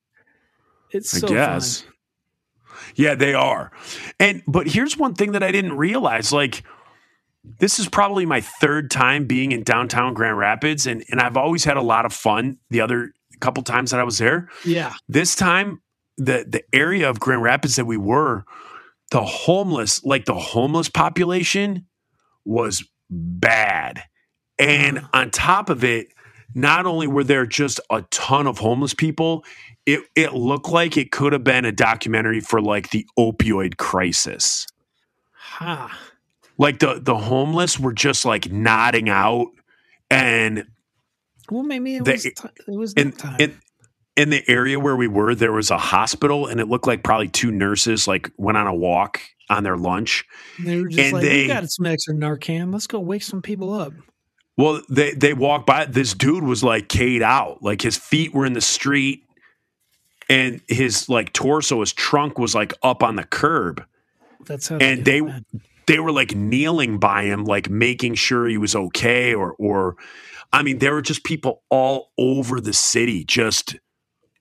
[0.91, 1.81] it's I so guess.
[1.81, 1.93] fun.
[2.95, 3.73] Yeah, they are.
[4.17, 6.63] And but here's one thing that I didn't realize like
[7.59, 11.65] this is probably my third time being in downtown Grand Rapids and and I've always
[11.65, 14.47] had a lot of fun the other couple times that I was there.
[14.63, 15.81] Yeah, This time
[16.17, 18.45] the the area of Grand Rapids that we were
[19.13, 21.85] the homeless like the homeless population
[22.45, 24.03] was bad.
[24.57, 25.07] And Uh-huh.
[25.13, 26.07] on top of it,
[26.55, 29.45] not only were there just a ton of homeless people,
[29.85, 34.65] it it looked like it could have been a documentary for like the opioid crisis.
[35.33, 35.95] ha.
[36.57, 39.47] Like the the homeless were just like nodding out
[40.09, 40.65] and
[41.51, 42.23] Well, maybe it The- was.
[42.23, 42.31] T-
[42.67, 43.61] it was in that time.
[44.15, 47.29] In the area where we were there was a hospital and it looked like probably
[47.29, 50.23] two nurses like went on a walk on their lunch.
[50.63, 52.71] they were just and like, they- "We got some extra Narcan.
[52.71, 53.93] Let's go wake some people up."
[54.55, 55.85] Well, they they walked by.
[55.85, 59.23] This dude was like K'd out, like his feet were in the street,
[60.29, 63.83] and his like torso, his trunk was like up on the curb.
[64.45, 64.77] That's how.
[64.77, 65.43] And they man.
[65.87, 69.95] they were like kneeling by him, like making sure he was okay, or or,
[70.51, 73.75] I mean, there were just people all over the city, just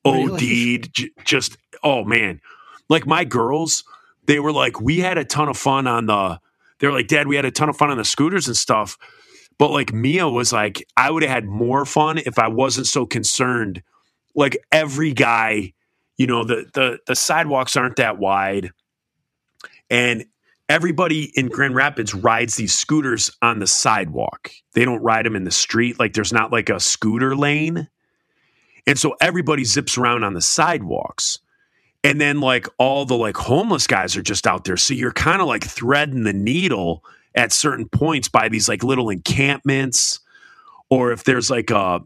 [0.05, 0.75] Oh, really?
[0.75, 2.41] OD'd, j- just oh man,
[2.89, 3.83] like my girls,
[4.25, 6.39] they were like, we had a ton of fun on the.
[6.79, 8.97] They're like, Dad, we had a ton of fun on the scooters and stuff.
[9.57, 13.05] But like Mia was like, I would have had more fun if I wasn't so
[13.05, 13.81] concerned.
[14.35, 15.73] Like every guy,
[16.17, 18.71] you know, the the the sidewalks aren't that wide.
[19.89, 20.25] And
[20.67, 24.51] everybody in Grand Rapids rides these scooters on the sidewalk.
[24.73, 25.99] They don't ride them in the street.
[25.99, 27.87] Like there's not like a scooter lane.
[28.85, 31.39] And so everybody zips around on the sidewalks.
[32.03, 34.75] And then like all the like homeless guys are just out there.
[34.77, 37.03] So you're kind of like threading the needle
[37.35, 40.19] at certain points by these like little encampments
[40.89, 42.01] or if there's like a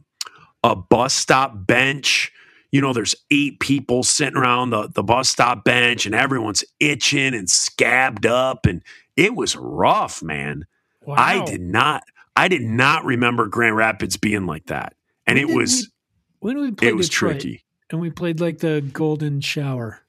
[0.63, 2.31] a bus stop bench
[2.71, 7.33] you know there's eight people sitting around the, the bus stop bench and everyone's itching
[7.33, 8.81] and scabbed up and
[9.17, 10.65] it was rough man
[11.05, 11.15] Wow.
[11.17, 12.03] i did not
[12.37, 14.93] i did not remember grand rapids being like that
[15.25, 15.89] and it was
[16.39, 20.02] when we played it was Detroit, tricky and we played like the Golden Shower,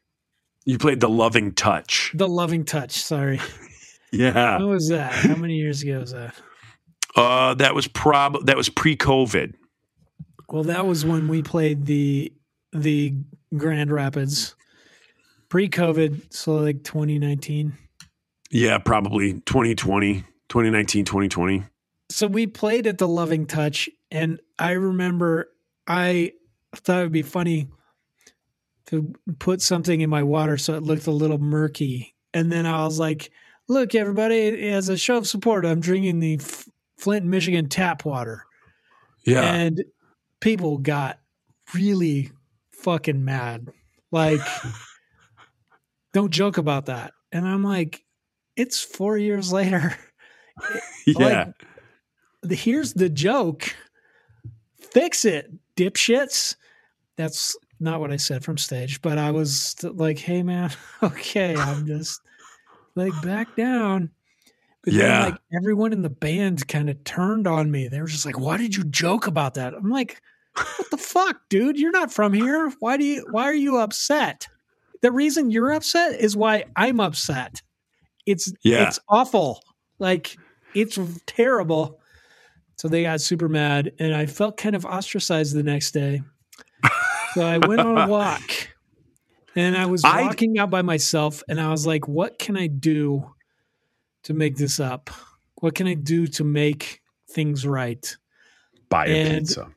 [0.65, 2.93] you played the loving touch the Loving Touch.
[2.93, 3.41] Sorry,
[4.13, 5.13] yeah when was that?
[5.13, 6.35] How many years ago was that?
[7.17, 9.55] uh that was prob that was pre-covid
[10.51, 12.33] Well, that was when we played the
[12.73, 13.15] the
[13.57, 14.55] Grand Rapids
[15.49, 17.73] pre-COVID, so like 2019.
[18.51, 21.65] yeah probably 2020 2019 2020
[22.11, 25.49] So we played at the Loving Touch, and I remember
[25.89, 26.33] I
[26.77, 27.69] thought it would be funny
[28.87, 32.85] to put something in my water so it looked a little murky, and then I
[32.85, 33.33] was like,
[33.69, 34.69] "Look, everybody!
[34.71, 38.45] As a show of support, I'm drinking the F- Flint, Michigan tap water."
[39.25, 39.85] yeah and
[40.41, 41.19] people got
[41.75, 42.31] really
[42.73, 43.69] fucking mad.
[44.11, 44.41] Like,
[46.15, 47.13] don't joke about that.
[47.33, 48.05] And I'm like,
[48.57, 49.97] it's four years later.
[51.07, 51.53] yeah
[52.43, 53.75] the, here's the joke.
[54.93, 56.57] Fix it, dipshits.
[57.17, 60.71] That's not what I said from stage, but I was like, hey man,
[61.03, 62.21] okay, I'm just
[62.95, 64.11] like back down.
[64.85, 65.25] But then Yeah.
[65.27, 67.89] like everyone in the band kind of turned on me.
[67.89, 69.75] They were just like, why did you joke about that?
[69.75, 70.21] I'm like,
[70.55, 71.79] what the fuck, dude?
[71.79, 72.73] You're not from here.
[72.81, 74.47] Why do you why are you upset?
[75.03, 77.63] The reason you're upset is why I'm upset.
[78.27, 78.89] It's Yeah.
[78.89, 79.63] it's awful.
[80.01, 80.37] Like
[80.75, 81.98] it's terrible.
[82.79, 86.23] So they got super mad and I felt kind of ostracized the next day.
[87.35, 88.69] So I went on a walk
[89.57, 92.69] and I was I- walking out by myself and I was like, what can I
[92.69, 93.35] do
[94.25, 95.11] to make this up?
[95.61, 98.17] What can I do to make things right?
[98.89, 99.69] Buy a And- pizza.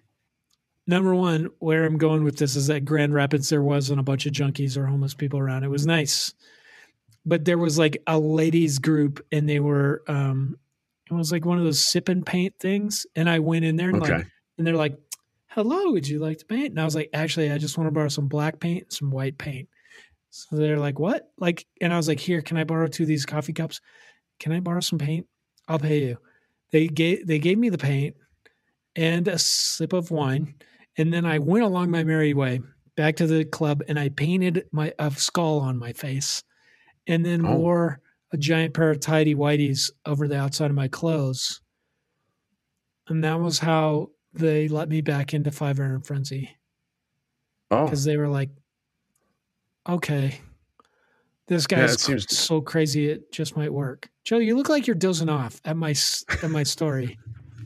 [0.87, 4.25] Number one, where I'm going with this is that Grand Rapids, there wasn't a bunch
[4.25, 5.63] of junkies or homeless people around.
[5.63, 6.33] It was nice.
[7.25, 10.57] But there was like a ladies group and they were, um,
[11.11, 13.05] it was like one of those sip and paint things.
[13.15, 14.13] And I went in there and Okay.
[14.17, 14.97] like, and they're like,
[15.47, 16.69] hello, would you like to paint?
[16.69, 19.11] And I was like, actually, I just want to borrow some black paint and some
[19.11, 19.67] white paint.
[20.29, 21.29] So they're like, what?
[21.37, 23.81] Like, and I was like, here, can I borrow two of these coffee cups?
[24.39, 25.27] Can I borrow some paint?
[25.67, 26.17] I'll pay you.
[26.71, 28.15] They gave, they gave me the paint
[28.95, 30.55] and a sip of wine.
[30.97, 32.61] And then I went along my merry way
[32.95, 36.43] back to the club and I painted my a skull on my face
[37.07, 37.57] and then Oh.
[37.57, 37.99] wore
[38.33, 41.61] a giant pair of tidy whities over the outside of my clothes.
[43.07, 46.49] And that was how they let me back into Five Iron Frenzy
[47.69, 48.49] Oh, because they were like,
[49.87, 50.39] okay,
[51.47, 54.09] this Yeah, guy's it seems- so crazy it just might work.
[54.23, 55.93] Joe, you look like you're dozing off at my
[56.43, 57.17] at my story.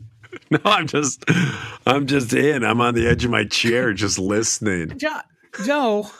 [0.50, 1.24] no, I'm just,
[1.86, 2.64] I'm just in.
[2.64, 4.92] I'm on the edge of my chair, just listening.
[4.98, 5.20] Joe,
[5.64, 6.10] Joe,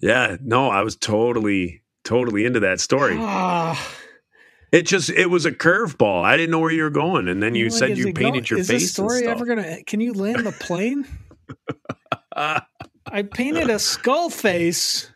[0.00, 3.16] Yeah, no, I was totally, totally into that story.
[4.72, 6.24] It just, it was a curveball.
[6.24, 8.56] I didn't know where you were going, and then you Like, said you painted go-
[8.56, 8.82] your is face.
[8.82, 9.82] this story ever gonna?
[9.84, 11.06] Can you land the plane?
[12.36, 15.08] I painted a skull face,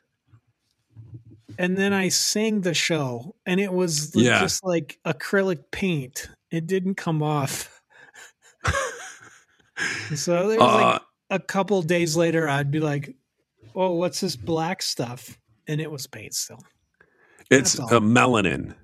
[1.58, 4.40] and then I sang the show, and it was Yeah.
[4.40, 6.28] just like acrylic paint.
[6.52, 7.82] It didn't come off.
[10.14, 13.14] so there was Uh, like a couple days later, I'd be like,
[13.74, 16.62] "Oh, what's this black stuff?" And it was paint still.
[17.50, 18.74] It's a melanin.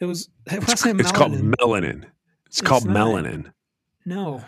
[0.00, 0.28] It was.
[0.46, 2.04] It It's, it's called melanin.
[2.46, 2.96] It's, It's called not.
[2.96, 3.52] melanin.
[4.04, 4.42] No.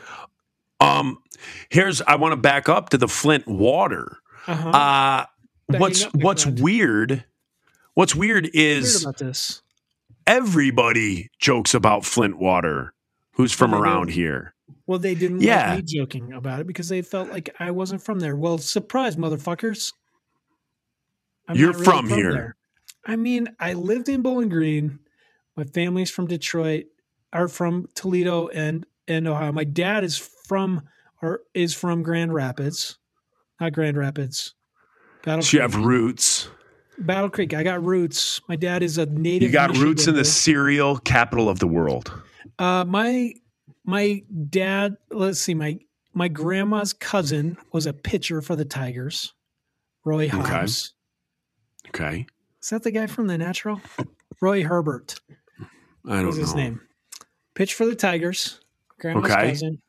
[0.80, 1.18] Um,
[1.70, 4.18] here's I want to back up to the Flint water.
[4.46, 4.68] Uh-huh.
[4.70, 5.26] Uh
[5.78, 6.60] what's what's friend.
[6.60, 7.24] weird?
[7.94, 9.62] What's weird Weird is about this.
[10.26, 12.92] everybody jokes about Flint water
[13.32, 14.54] who's from around here.
[14.86, 15.70] Well, they didn't Yeah.
[15.70, 18.36] like me joking about it because they felt like I wasn't from there.
[18.36, 19.92] Well, surprise, motherfuckers.
[21.48, 22.32] I'm You're not from here.
[22.32, 22.56] there.
[23.04, 24.98] I mean, I lived in Bowling Green.
[25.56, 26.86] My family's from Detroit,
[27.32, 29.52] are from Toledo and and Ohio.
[29.52, 30.82] My dad is from
[31.22, 32.98] or is from Grand Rapids,
[33.60, 34.54] not Grand Rapids.
[35.24, 36.48] Battle So you have roots.
[36.98, 37.52] Battle Creek.
[37.54, 38.40] I got roots.
[38.48, 39.48] My dad is a native.
[39.48, 42.12] You got roots in the cereal capital of the world.
[42.58, 43.34] Uh, my
[43.84, 44.96] my dad.
[45.10, 45.54] Let's see.
[45.54, 45.78] My
[46.14, 49.34] my grandma's cousin was a pitcher for the Tigers.
[50.04, 50.48] Roy Hobbs.
[50.48, 50.95] Okay.
[51.94, 53.80] Is that the guy from The Natural?
[54.40, 55.20] Roy Herbert
[56.06, 56.32] I don't know.
[56.32, 56.80] his name.
[57.54, 58.60] Pitch for the Tigers.
[59.00, 59.48] Grandma's Okay.
[59.48, 59.80] cousin.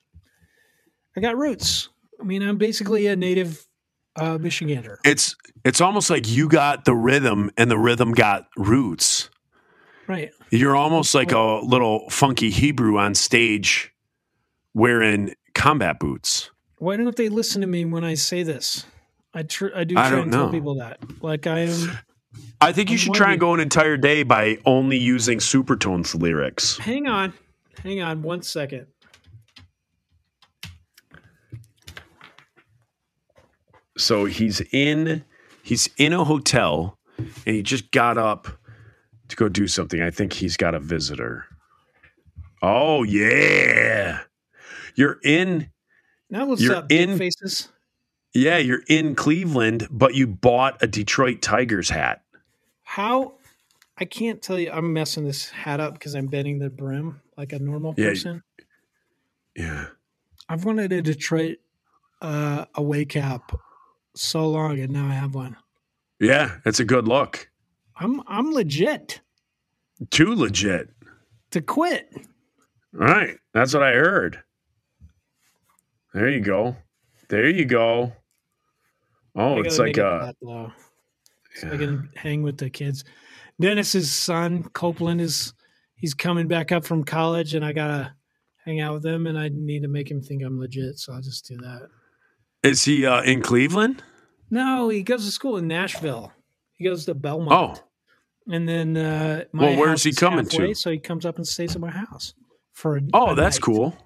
[1.16, 1.90] I got roots.
[2.20, 3.68] I mean, I'm basically a native
[4.16, 4.98] uh, Michigander.
[5.04, 9.30] It's it's almost like you got the rhythm and the rhythm got roots.
[10.08, 10.32] Right.
[10.50, 13.92] You're almost like a little funky Hebrew on stage
[14.74, 16.50] wearing combat boots.
[16.78, 18.86] Why don't they listen to me when I say this?
[19.38, 20.98] I tr- I do I try don't and tell people that.
[21.22, 21.92] Like I am.
[22.60, 26.20] I think you I'm should try and go an entire day by only using Supertones
[26.20, 26.80] lyrics.
[26.80, 27.34] Hang on.
[27.84, 28.88] Hang on one second.
[33.96, 35.24] So he's in
[35.62, 38.48] he's in a hotel and he just got up
[39.28, 40.02] to go do something.
[40.02, 41.46] I think he's got a visitor.
[42.64, 44.22] Oh yeah.
[44.96, 45.70] You're in
[46.32, 47.70] Now what's You're up, in- faces?
[48.38, 52.22] Yeah, you're in Cleveland, but you bought a Detroit Tigers hat.
[52.84, 53.34] How?
[53.98, 54.70] I can't tell you.
[54.72, 58.10] I'm messing this hat up because I'm bending the brim like a normal Yeah.
[58.10, 58.44] person.
[59.56, 59.88] Yeah.
[60.48, 61.58] I've wanted a Detroit
[62.22, 63.52] uh, away cap
[64.16, 65.58] so long, and now I have one.
[66.20, 67.50] Yeah, it's a good look.
[67.96, 69.22] I'm I'm legit
[70.12, 70.90] Too legit.
[71.52, 72.12] to quit.
[72.94, 73.38] All right.
[73.54, 74.42] That's what I heard.
[76.14, 76.76] There you go.
[77.30, 78.14] There you go.
[79.38, 80.72] Oh, it's like make a that
[81.56, 83.04] so I can hang with the kids.
[83.60, 85.54] Dennis's son Copeland is
[85.96, 88.14] he's coming back up from college, and I gotta
[88.66, 91.00] hang out with him, and I need to make him think I'm legit.
[91.00, 91.88] So I'll just do that.
[92.64, 94.04] Is he uh, in Cleveland?
[94.50, 96.32] No, he goes to school in Nashville.
[96.74, 97.80] He goes to Belmont.
[97.80, 97.84] Oh,
[98.54, 100.76] And then, uh, my Well, where's house he coming halfway, to?
[100.76, 102.34] So he comes up and stays at my house
[102.74, 102.98] for.
[102.98, 103.62] A, oh, a that's night.
[103.64, 103.98] cool.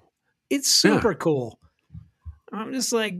[0.50, 0.94] It's Yeah.
[0.96, 1.58] super cool.
[2.52, 3.16] I'm just like,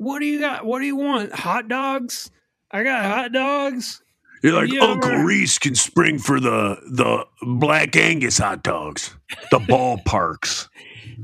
[0.00, 0.64] what do you got?
[0.64, 1.32] What do you want?
[1.32, 2.30] Hot dogs?
[2.70, 4.02] I got hot dogs.
[4.42, 9.14] You're like You Uncle ever- Reese can spring for the the Black Angus hot dogs,
[9.50, 10.68] the ballparks.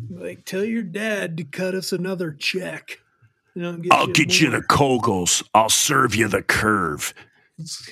[0.09, 3.01] Like, tell your dad to cut us another check.
[3.61, 5.43] I'll get I'll get you the Koegel's.
[5.55, 7.13] I'll serve you the curve.
[7.59, 7.89] It's,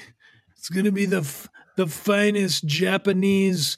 [0.56, 3.76] it's gonna be the f- the finest Japanese.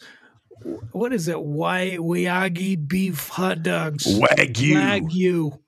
[0.93, 1.41] What is it?
[1.41, 4.07] Wai Wayagi beef hot dogs.
[4.07, 4.75] Wagyu.
[4.75, 5.59] Wagyu.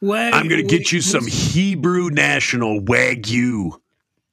[0.00, 3.72] Wag- I'm gonna get you some Hebrew National Wagyu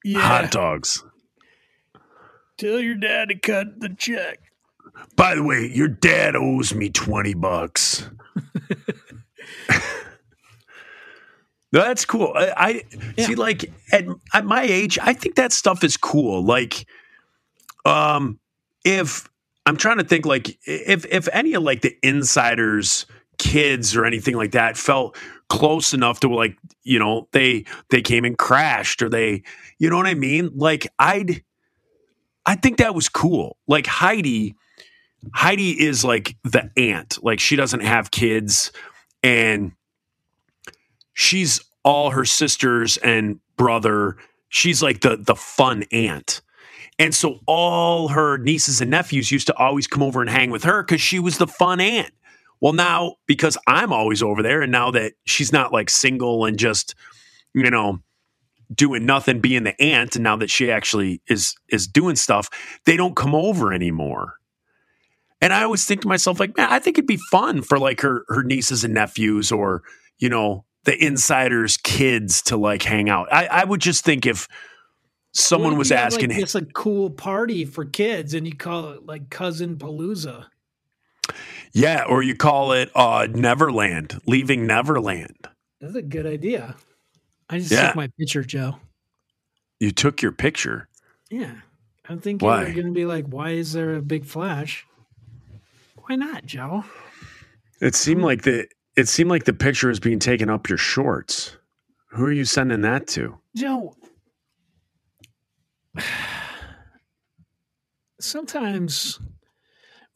[0.03, 1.03] yeah, hot dogs.
[2.57, 4.39] Tell your dad to cut the check.
[5.15, 8.09] By the way, your dad owes me 20 bucks.
[9.70, 9.80] no,
[11.72, 12.34] that's cool.
[12.36, 12.84] I,
[13.18, 16.43] I see, like at, at my age, I think that stuff is cool.
[16.43, 16.88] Like,
[17.86, 18.39] um,
[18.84, 19.30] if
[19.65, 23.05] I'm trying to think, like, if if any of like the Insyderz,
[23.38, 25.18] kids or anything like that felt
[25.50, 29.43] close enough to like, you know, they they came and crashed or they,
[29.80, 30.52] you know what I mean?
[30.56, 31.43] Like, I'd,
[32.45, 33.58] I think that was cool.
[33.68, 34.56] Like Heidi.
[35.34, 37.18] Heidi is like the aunt.
[37.22, 38.72] Like she doesn't have kids
[39.24, 39.72] and
[41.14, 44.18] she's all her sisters and brother.
[44.50, 46.41] She's like the the fun aunt.
[47.00, 50.64] And so all her nieces and nephews used to always come over and hang with
[50.64, 52.12] her cuz she was the fun aunt.
[52.62, 56.58] Well, now because I'm always over there and now that she's not like single and
[56.58, 56.95] just
[57.53, 57.99] you know
[58.74, 62.49] doing nothing being the aunt and now that she actually is is doing stuff,
[62.86, 64.36] they don't come over anymore.
[65.39, 68.01] And I always think to myself, like, man, I think it'd be fun for like
[68.01, 69.84] her her nieces and nephews or,
[70.18, 73.32] you know, the Insyderz' kids to like hang out.
[73.32, 74.47] I, I would just think if
[75.34, 79.05] someone if was asking like, it's a cool party for kids, and you call it
[79.05, 80.45] like cousin palooza.
[81.74, 85.47] Yeah, or you call it uh Neverland, leaving Neverland.
[85.80, 86.76] That's a good idea.
[87.49, 87.88] I just Yeah.
[87.88, 88.78] took my picture, Joe.
[89.80, 90.89] You took your picture.
[91.30, 91.53] Yeah,
[92.09, 92.63] I'm thinking Why?
[92.63, 94.86] we're going to be like, why is there a big flash?
[96.07, 96.84] Why not, Joe?
[97.82, 101.55] It seemed like the it seemed like the picture is being taken up your shorts.
[102.11, 103.38] Who are you sending that to?
[103.55, 103.95] Joe,
[108.20, 109.20] sometimes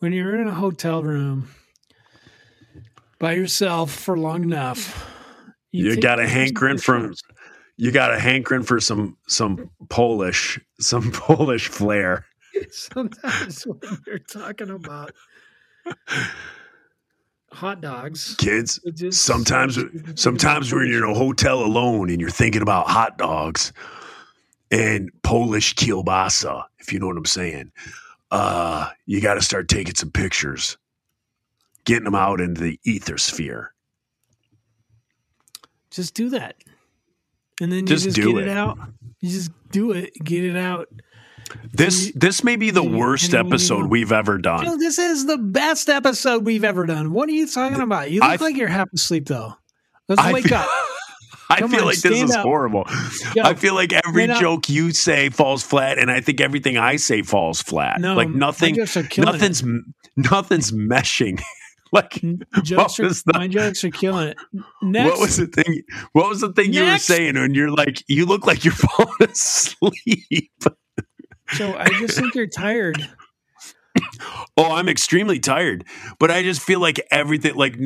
[0.02, 1.48] when you're in a hotel room
[3.20, 5.08] by yourself for long enough,
[5.72, 7.14] You, take got a hankering from
[7.78, 12.26] you got a hankering for some some Polish some Polish flair.
[12.72, 15.14] Sometimes when you're talking about
[17.52, 18.80] hot dogs, Kids,
[19.12, 19.80] sometimes
[20.16, 23.72] sometimes when you're in a hotel alone and you're thinking about hot dogs
[24.70, 27.72] and Polish kielbasa, if you know what I'm saying,
[28.32, 30.78] uh, you got to start taking some pictures,
[31.86, 33.74] getting them out into the ether sphere.
[35.92, 36.56] just do that,
[37.60, 38.48] and then you Just just, do get it.
[38.48, 38.58] it.
[38.58, 38.78] out.
[39.20, 40.88] You just do it, get it out.
[41.74, 44.80] This you- this may be the worst and when you episode we've ever done.
[44.80, 47.12] this is the best episode we've ever done.
[47.12, 48.10] What are you talking about?
[48.10, 49.54] You look I- like you're half asleep, though.
[50.08, 50.70] Let's I wake feel- up.
[51.52, 52.44] I feel on, like this is up.
[52.44, 52.86] horrible.
[53.36, 54.42] Yo, I feel like every stand up.
[54.42, 58.00] joke you say falls flat, and I think everything I say falls flat.
[58.00, 59.18] No, like nothing, killing it.
[59.18, 59.64] nothing's
[60.16, 61.42] nothing's meshing.
[61.92, 62.22] like
[62.64, 64.38] Jokes are, the- my jokes are killing it.
[64.82, 65.82] Next, what was the thing?
[66.14, 67.36] What was the thing you were saying?
[67.38, 70.52] And you're like, you look like you're falling asleep.
[71.54, 73.08] so I just think you're tired.
[74.58, 75.86] Oh, I'm extremely tired,
[76.18, 77.78] but I just feel like everything, like,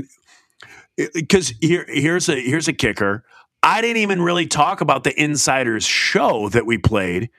[1.14, 3.24] because here, here's a here's a kicker.
[3.66, 7.30] I didn't even really talk about the Insyderz show that we played,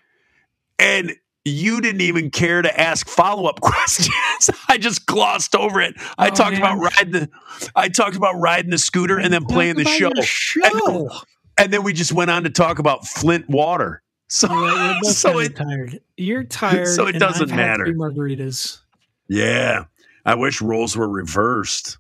[0.78, 1.14] and
[1.44, 4.50] you didn't even care to ask follow up questions.
[4.68, 5.94] I just glossed over it.
[6.18, 6.60] I Oh, talked man.
[6.60, 7.30] about riding the,
[7.76, 11.08] I talked about riding the scooter and then Talk playing the show, show.
[11.56, 14.02] and then we just went on to talk about Flint water.
[14.28, 16.00] So, right, so it, tired.
[16.16, 16.88] You're tired.
[16.88, 17.84] so it and doesn't I've matter.
[17.94, 18.80] margaritas.
[19.28, 19.84] yeah.
[20.24, 21.98] I wish roles were reversed.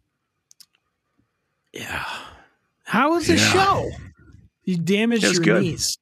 [1.72, 2.04] Yeah.
[2.82, 3.52] How was the Yeah.
[3.52, 3.90] show?
[4.66, 5.62] You damaged your good.
[5.62, 5.96] knees.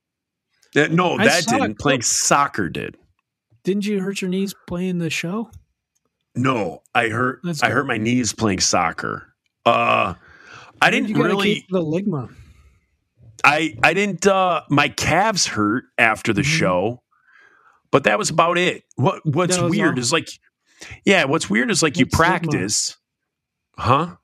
[0.77, 1.79] Uh, no, I that didn't.
[1.79, 2.97] Playing soccer did.
[3.63, 5.51] Didn't you hurt your knees playing the show?
[6.35, 7.41] No, I hurt.
[7.63, 9.33] I hurt my knees playing soccer.
[9.65, 10.15] Uh,
[10.83, 11.65] I didn't you really.
[11.71, 12.35] the ligma.
[13.45, 14.27] I I didn't.
[14.27, 16.59] Uh, my calves hurt after the Mhm.
[16.59, 17.03] show,
[17.93, 18.83] but that was about it.
[18.97, 19.99] What What's weird all?
[20.01, 20.29] is like
[21.05, 22.19] Yeah, what's weird is like you What's ligma?
[22.19, 22.97] practice,
[23.79, 24.17] huh?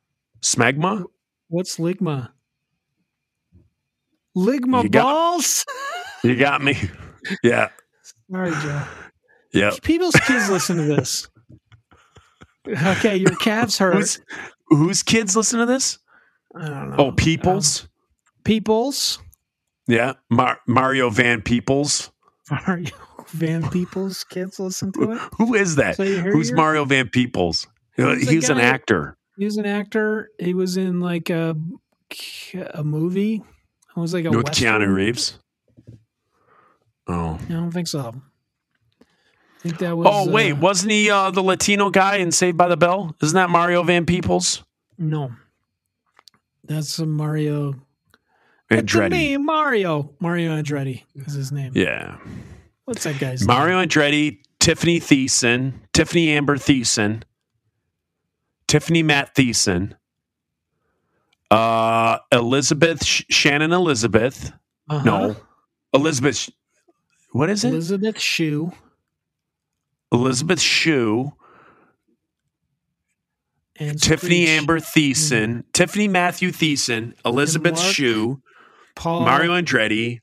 [0.43, 1.05] Smegma?
[1.49, 2.31] What's ligma?
[4.37, 5.65] Ligma You got- balls.
[6.23, 6.77] You got me.
[7.43, 7.71] Yeah,
[8.29, 8.83] right, Joe.
[9.55, 9.71] yeah.
[9.83, 11.29] People's kids listen to this.
[12.69, 13.95] Okay, your calves hurt.
[13.95, 14.21] Who's
[14.69, 15.99] whose kids listen to this?
[16.55, 16.97] I don't know.
[16.99, 17.85] Oh, Peoples.
[17.85, 17.89] Um,
[18.45, 19.19] Peoples.
[19.89, 22.11] Yeah, Mar- Mario Van Peoples.
[22.51, 22.91] Mario
[23.29, 25.21] Van Peoples kids listen to it.
[25.39, 25.97] Who is that?
[25.97, 27.67] So Who's Mario Van Peoples?
[27.97, 29.17] He's He's an actor.
[29.39, 30.29] He was an actor.
[30.39, 31.57] He was in like a
[32.75, 33.43] a movie.
[33.97, 34.81] It was like a with Western.
[34.81, 35.39] Keanu Reeves.
[37.07, 37.39] Oh.
[37.49, 38.15] I don't think so.
[39.01, 40.07] I think that was.
[40.09, 43.15] Oh wait, uh, wasn't he uh, the Latino guy in Saved by the Bell?
[43.23, 44.63] Isn't that Mario Van Peoples?
[44.99, 45.33] no.
[46.65, 47.75] That's a Mario.
[48.71, 49.11] Andretti.
[49.11, 50.15] me, Mario.
[50.21, 51.73] Mario Andretti is his name.
[51.75, 52.19] Yeah.
[52.85, 57.25] What's that guy's Mario Andretti, Tiffany Thiessen, Tiffany Amber Thiessen,
[58.69, 59.95] Tiffany Matt Thiessen,
[61.51, 64.53] uh, Elizabeth Sh- Shannon Elizabeth.
[64.89, 65.35] No, Uh-huh.
[65.95, 66.37] Elizabeth.
[66.37, 66.51] Sh-
[67.33, 67.69] What is it?
[67.69, 68.73] Elizabeth Shue.
[70.13, 71.33] Elizabeth Shue,
[73.77, 78.43] And Tiffany Screech, Amber Thiessen, Tiffany Matthew Thiessen, Elizabeth Mark Shue,
[78.97, 80.21] Paul Mario Andretti,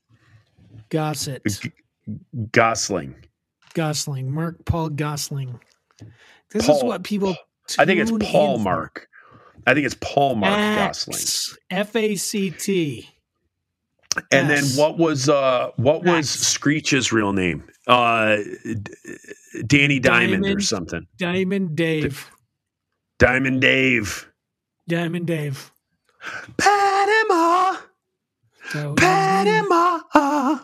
[0.90, 1.42] Gossett.
[2.52, 3.14] Gosling.
[3.74, 4.30] Gosling.
[4.30, 5.58] Mark Paul Gosling.
[6.52, 7.34] This is what people.
[7.78, 8.58] I think it's Paul.
[8.58, 9.08] Mark.
[9.68, 11.18] I think it's Paul Mark Gosling.
[11.70, 13.06] F A C T.
[14.32, 17.62] And then what was uh what was Screech's real name?
[17.86, 18.38] Uh
[19.66, 21.06] Danny Diamond, or something.
[21.18, 22.30] Diamond Dave.
[23.18, 24.26] Diamond Dave.
[24.88, 25.70] Diamond Dave.
[26.56, 27.76] Panama.
[28.70, 30.60] So, Panama.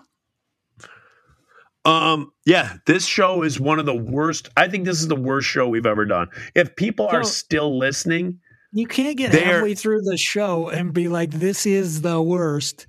[1.84, 4.48] Um yeah, this show is one of the worst.
[4.56, 6.28] I think this is the worst show we've ever done.
[6.54, 8.40] If people are still listening,
[8.74, 12.86] you can't get halfway through the show and be like, "This is the worst."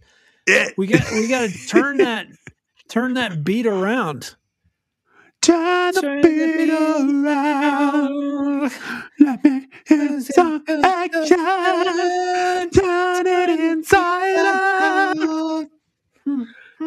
[0.48, 2.28] it, We got we got to turn that
[2.90, 4.36] turn that beat around.
[5.42, 8.72] turn the Turn beat beat around.
[9.20, 11.38] Let me hear some action.
[12.72, 15.68] Turn it inside out.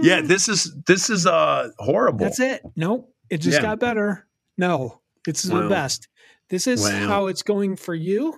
[0.02, 2.24] Yeah, this is this is uh horrible.
[2.24, 2.62] That's it.
[2.76, 3.12] Nope.
[3.30, 3.62] It just Yeah.
[3.62, 4.26] got better.
[4.56, 6.08] No, it's the best.
[6.50, 7.08] This is Wow.
[7.08, 8.34] how it's going for you.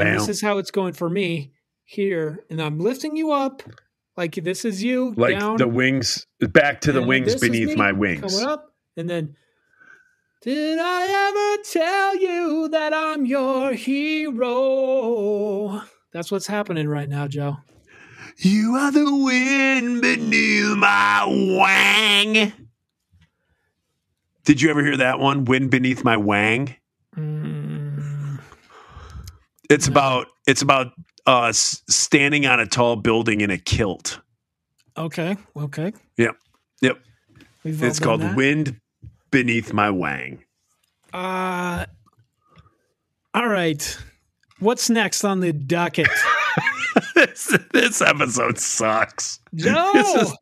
[0.00, 1.52] And this is how it's going for me
[1.84, 2.44] here.
[2.50, 3.62] And I'm lifting you up.
[4.16, 5.56] Like this is you like down.
[5.56, 8.20] the wings back to the wings beneath my wings.
[8.20, 8.72] Coming up.
[8.96, 9.34] And then
[10.42, 15.02] did I ever tell you that I'm your hero?
[16.12, 17.56] That's what's happening right now, Joe.
[18.38, 22.52] You are the wind beneath my wang.
[24.44, 25.44] Did you ever hear that one?
[25.44, 26.76] Wind beneath my wang.
[29.70, 30.92] It's about it's about
[31.26, 34.20] uh standing on a tall building in a kilt.
[34.96, 35.36] okay.
[35.56, 35.92] Okay.
[36.16, 36.36] Yep.
[36.82, 36.98] Yep.
[37.64, 38.36] It's called that.
[38.36, 38.78] Wind
[39.30, 40.44] Beneath My Wang.
[41.12, 41.86] Uh,
[43.32, 43.98] all right.
[44.58, 46.08] What's next on the docket?
[47.14, 49.40] this, this episode sucks.
[49.52, 49.92] No.
[49.92, 50.36] This is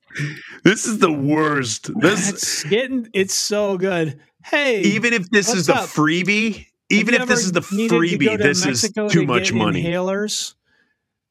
[0.65, 1.91] this is the worst.
[2.01, 4.21] This it's getting it's so good.
[4.45, 5.89] Hey, even if this is the up?
[5.89, 9.85] freebie, even if this is the freebie, this is too to much money.
[9.85, 10.55] Inhalers.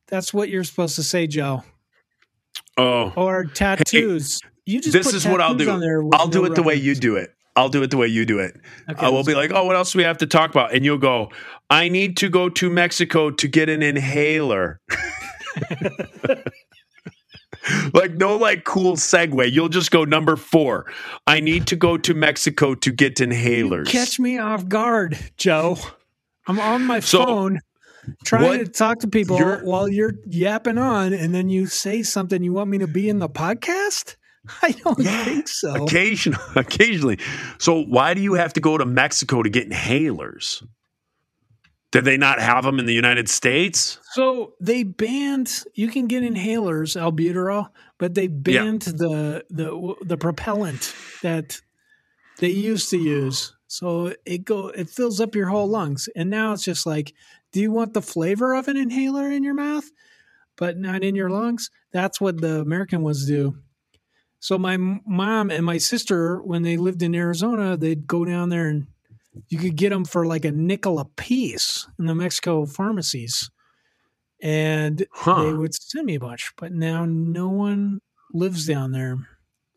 [0.08, 1.64] That's what you're supposed to say, Joe.
[2.78, 4.42] Oh, Or tattoos.
[4.66, 5.70] you just this is what I'll do.
[5.70, 7.34] on there with I'll do no it the way you do it.
[7.56, 8.56] I'll do it the way you do it.
[8.90, 10.74] Okay, I will be like, oh, what else do we have to talk about?
[10.74, 11.32] And you'll go,
[11.70, 14.80] I need to go to Mexico to get an inhaler.
[17.94, 19.52] like no like cool segue.
[19.52, 20.92] You'll just go number four.
[21.28, 23.88] I need to go to Mexico to get inhalers.
[23.88, 25.78] catch me off guard, Joe.
[26.48, 27.60] I'm on my So, phone
[28.26, 32.02] trying what- to talk to people you're- while you're yapping on, and then you say
[32.04, 32.44] something.
[32.44, 34.16] You want me to be in the podcast?
[34.64, 35.84] I don't think so.
[35.86, 37.20] Occasion, occasionally.
[37.60, 40.64] So why do you have to go to Mexico to get inhalers?
[41.92, 44.00] Did they not have them in the United States?
[44.12, 45.64] So they banned.
[45.74, 51.62] You can get inhalers, albuterol, but they banned the the the propellant that
[52.40, 53.56] they used to use.
[53.68, 57.14] So it go it fills up your whole lungs, and now it's just like,
[57.54, 59.90] do you want the flavor of an inhaler in your mouth,
[60.58, 61.72] but not in your lungs?
[61.94, 63.60] That's what the American ones do.
[64.42, 68.68] So my mom and my sister, when they lived in Arizona, they'd go down there
[68.68, 68.88] and
[69.48, 73.50] you could get them for like a nickel a piece in the Mexico pharmacies
[74.42, 75.44] and Huh.
[75.44, 76.52] they would send me a bunch.
[76.58, 78.02] But now no one
[78.34, 79.28] lives down there,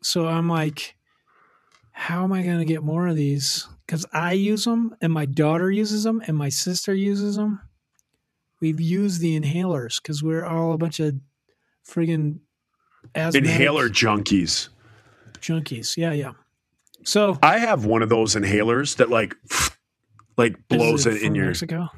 [0.01, 0.95] so I'm like,
[1.91, 3.67] how am I going to get more of these?
[3.85, 7.61] Because I use them, and my daughter uses them, and my sister uses them.
[8.61, 11.15] We've used the inhalers because we're all a bunch of
[11.87, 12.39] friggin'
[13.13, 14.69] asthmatic Inhaler junkies.
[15.39, 15.97] junkies.
[15.97, 16.31] Yeah, yeah.
[17.03, 19.35] So I have one of those inhalers that like
[20.37, 21.89] like blows is it, in your Mexico.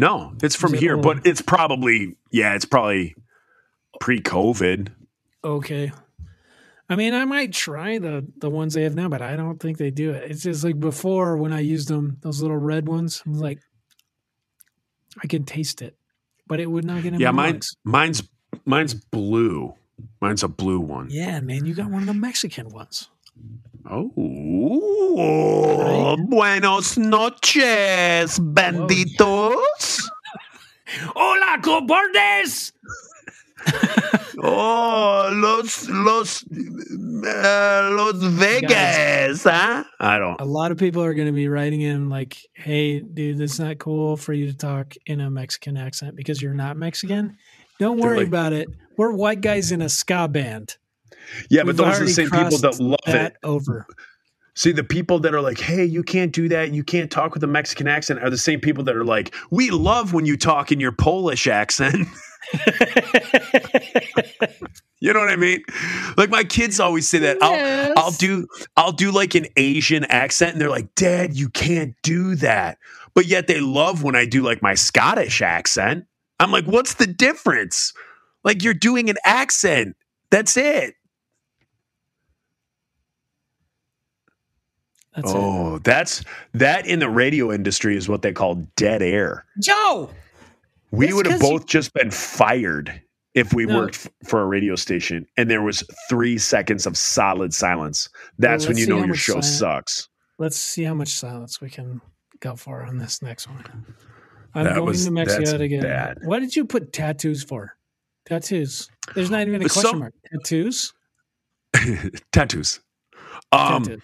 [0.00, 1.02] No, it's from it here, old?
[1.04, 3.14] but it's probably yeah, it's probably
[4.00, 4.88] pre-COVID.
[5.44, 5.92] Okay.
[6.88, 9.78] I mean, I might try the the ones they have now, but I don't think
[9.78, 10.30] they do it.
[10.30, 13.22] It's just like before when I used them, those little red ones.
[13.26, 13.60] I was like,
[15.22, 15.96] I can taste it,
[16.46, 18.22] but it would not get in Yeah, my mine's mine's
[18.64, 19.74] mine's blue.
[20.20, 21.08] Mine's a blue one.
[21.10, 23.10] Yeah, man, you got one of the Mexican ones.
[23.88, 24.10] Oh,
[26.28, 29.56] buenos noches, benditos.
[31.14, 32.72] Hola, cobardes!
[34.42, 39.84] Oh, los los uh, los Vegas, huh?
[39.98, 40.40] I don't.
[40.40, 43.78] A lot of people are going to be writing in like, "Hey, dude, it's not
[43.78, 47.36] cool for you to talk in a Mexican accent because you're not Mexican."
[47.78, 48.68] Don't worry like- about it.
[48.96, 50.78] We're white guys in a ska band.
[51.48, 53.38] Yeah, but those are the same people that love that it.
[53.42, 53.86] over.
[54.54, 56.72] See, the people that are like, "Hey, you can't do that.
[56.72, 59.70] You can't talk with a Mexican accent," are the same people that are like, "We
[59.70, 62.08] love when you talk in your Polish accent."
[65.00, 65.62] you know what I mean?
[66.16, 67.38] Like my kids always say that.
[67.40, 71.94] I'll I'll do I'll do like an Asian accent, and they're like, "Dad, you can't
[72.02, 72.78] do that."
[73.14, 76.06] But yet they love when I do like my Scottish accent.
[76.38, 77.92] I'm like, "What's the difference?"
[78.42, 79.96] Like you're doing an accent.
[80.30, 80.94] That's it.
[85.16, 85.36] That's it.
[85.36, 86.22] oh, that's
[86.54, 89.44] that in the radio industry is what they call dead air.
[89.62, 90.10] Joe.
[90.92, 93.00] We would have 'cause you- both just been fired
[93.34, 93.76] if we No.
[93.78, 98.08] worked f- for a radio station and there was three seconds of solid silence.
[98.38, 100.08] That's when you know your show silence- sucks.
[100.38, 102.00] Let's see how much silence we can
[102.40, 103.64] go for on this next one.
[104.54, 106.18] I'm That going was- to Mexico to bad.
[106.24, 107.76] What did you put tattoos for?
[108.26, 108.88] Tattoos.
[109.14, 110.14] There's not even a question some- mark.
[110.32, 110.92] Tattoos.
[112.32, 112.80] Tattoos.
[113.52, 114.00] Um, Tattoos.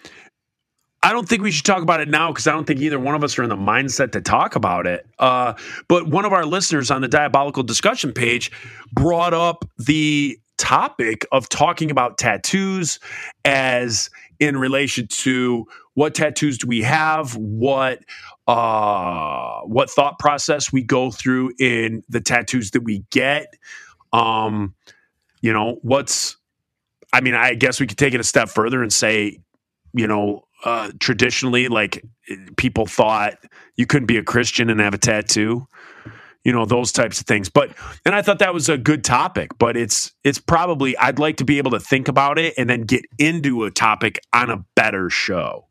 [1.07, 3.15] I don't think we should talk about it now because I don't think either one
[3.15, 5.07] of us are in the mindset to talk about it.
[5.17, 5.53] Uh,
[5.87, 8.51] but one of our listeners on the diabolical discussion page
[8.91, 12.99] brought up the topic of talking about tattoos
[13.45, 14.09] as
[14.41, 17.99] in relation to what tattoos do we have, what
[18.45, 23.53] uh, what thought process we go through in the tattoos that we get.
[24.11, 24.75] Um,
[25.39, 26.35] you know, what's
[27.13, 29.39] I mean, I guess we could take it a step further and say,
[29.93, 32.03] you know, uh, traditionally, like
[32.57, 33.35] people thought
[33.75, 35.67] you couldn't be a Christian and have a tattoo,
[36.43, 37.49] you know, those types of things.
[37.49, 37.71] But
[38.05, 39.57] and I thought that was a good topic.
[39.59, 42.81] But it's it's probably I'd like to be able to think about it and then
[42.81, 45.65] get into a topic on a better show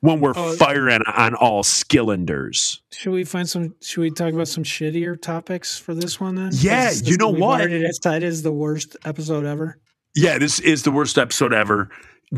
[0.00, 0.54] when we're Oh.
[0.56, 2.78] firing on all skillenders.
[2.92, 3.74] Should we find some?
[3.82, 6.50] Should we talk about some shittier topics for this one then?
[6.52, 7.60] Yeah, you know what?
[7.60, 9.78] already decided is the worst episode ever.
[10.16, 11.90] Yeah, this is the worst episode ever.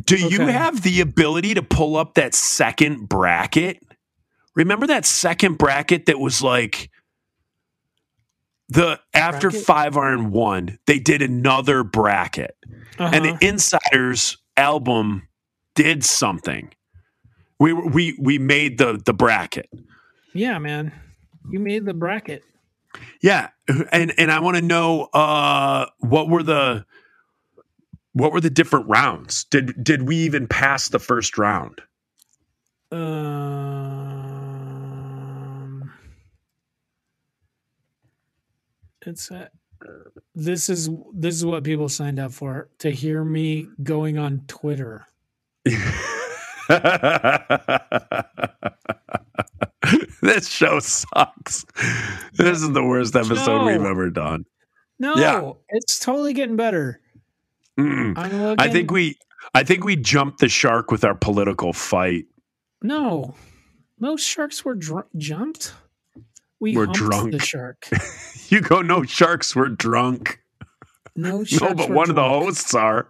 [0.05, 3.83] Do you have the ability to pull up that second bracket?
[4.55, 6.91] Remember that second bracket that was like
[8.69, 9.67] the after Bracket?
[9.67, 12.57] five iron one, they did another bracket.
[12.99, 13.37] And Uh-huh.
[13.41, 15.29] the Insyderz album
[15.75, 16.73] did something.
[17.61, 19.69] We we we made the the bracket.
[20.35, 20.93] yeah, man,
[21.51, 22.43] you made the bracket.
[23.23, 23.51] Yeah,
[23.93, 26.85] and and I want to know uh, what were the
[28.17, 29.45] what were the different rounds?
[29.45, 31.83] Did did we even pass the first round?
[34.57, 35.93] Um,
[39.05, 39.49] it's uh,
[40.35, 45.07] this is this is what people signed up for to hear me going on Twitter.
[50.23, 51.67] this show sucks.
[52.33, 54.47] This is the worst episode we've ever done.
[54.99, 55.53] No, Yeah.
[55.69, 57.01] it's totally getting better.
[57.79, 59.19] I think we
[59.55, 62.25] I think we jumped the shark with our political fight.
[62.83, 63.35] no,
[63.99, 65.75] no sharks were dr- jumped.
[66.61, 67.33] We We're humped drunk.
[67.33, 67.87] the shark.
[68.49, 70.41] You go, no sharks were drunk.
[71.15, 73.09] No No, but one of the hosts are.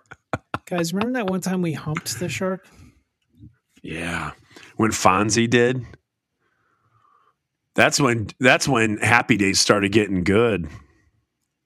[0.66, 0.92] guys.
[0.92, 2.66] Remember that one time we humped the shark?
[3.82, 4.32] Yeah.
[4.76, 5.84] When Fonzie did.
[7.74, 10.68] That's when that's when Happy Days started getting good.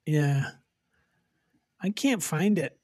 [0.06, 0.50] Yeah.
[1.80, 2.76] I can't find it.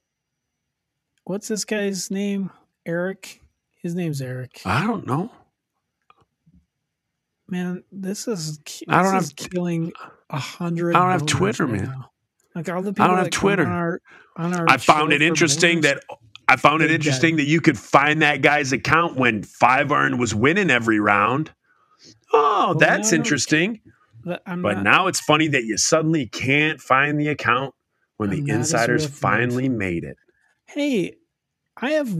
[1.26, 2.50] What's this guy's name?
[2.86, 3.40] Eric.
[3.82, 4.60] His name's Eric.
[4.64, 5.30] I don't know.
[7.48, 9.92] Man, this is ki- I don't is have- killing
[10.30, 10.96] a hundred.
[10.96, 11.84] I don't have Twitter, right man.
[11.90, 12.10] now.
[12.54, 13.64] Like all the people I don't have Twitter.
[13.64, 14.00] On our,
[14.36, 16.02] on our I found it interesting that
[16.48, 20.34] I found it interesting that you could find that guy's account when Five Iron was
[20.34, 21.50] winning every round.
[22.32, 23.16] Oh, that's no.
[23.18, 23.80] interesting.
[24.24, 27.74] But I'm But not- now it's funny that you suddenly can't find the account
[28.16, 30.16] when I'm the Insyderz finally made it.
[30.66, 31.14] Hey,
[31.76, 32.14] I have,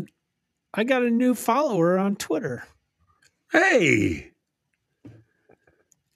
[0.75, 2.65] I got a new follower on Twitter.
[3.53, 4.33] Hey,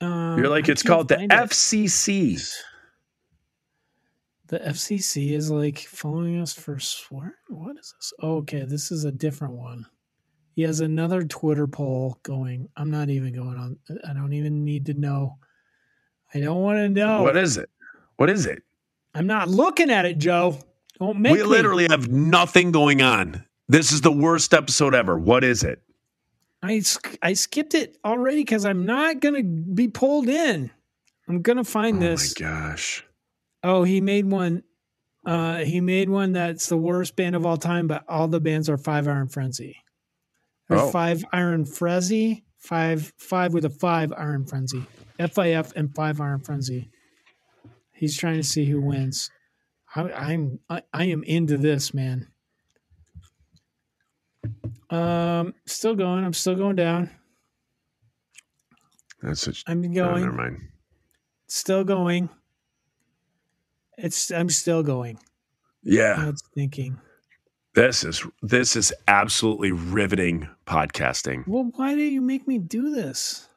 [0.00, 1.30] Um, you're like I it's called the it.
[1.30, 2.42] FCC.
[4.48, 7.36] The FCC is like following us for swear.
[7.48, 8.12] What is this?
[8.20, 9.86] Oh, okay, this is a different one.
[10.56, 12.68] He has another Twitter poll going.
[12.76, 13.78] I'm not even going on.
[14.08, 15.38] I don't even need to know.
[16.34, 17.22] I don't want to know.
[17.22, 17.70] What is it?
[18.16, 18.62] What is it?
[19.14, 20.58] I'm not looking at it, Joe.
[21.00, 21.44] Don't make we me.
[21.44, 23.44] literally have nothing going on.
[23.68, 25.18] This is the worst episode ever.
[25.18, 25.80] What is it?
[26.62, 26.82] I
[27.22, 30.70] I skipped it already because I'm not gonna be pulled in.
[31.28, 32.38] I'm gonna find Oh this.
[32.40, 33.04] my gosh.
[33.62, 34.62] Oh, he made one.
[35.24, 38.68] Uh, he made one that's the worst band of all time, but all the bands
[38.68, 39.76] are Five Iron Frenzy.
[40.68, 40.90] There's Oh.
[40.90, 44.84] Five Iron Frenzy, five five with a five Iron Frenzy,
[45.18, 46.90] FIF and Five Iron Frenzy.
[47.92, 49.30] He's trying to see who wins.
[49.94, 52.28] I, I'm I, I am into this man.
[54.90, 56.24] Um, still going.
[56.24, 57.10] I'm still going down.
[59.22, 59.62] That's such.
[59.66, 60.22] I'm Oh, going.
[60.24, 60.58] never mind.
[61.48, 62.28] still going.
[63.98, 65.18] It's I'm still going.
[65.82, 66.98] Yeah, It's thinking.
[67.74, 71.46] this is this is absolutely riveting podcasting.
[71.46, 73.48] Well, why do you make me do this?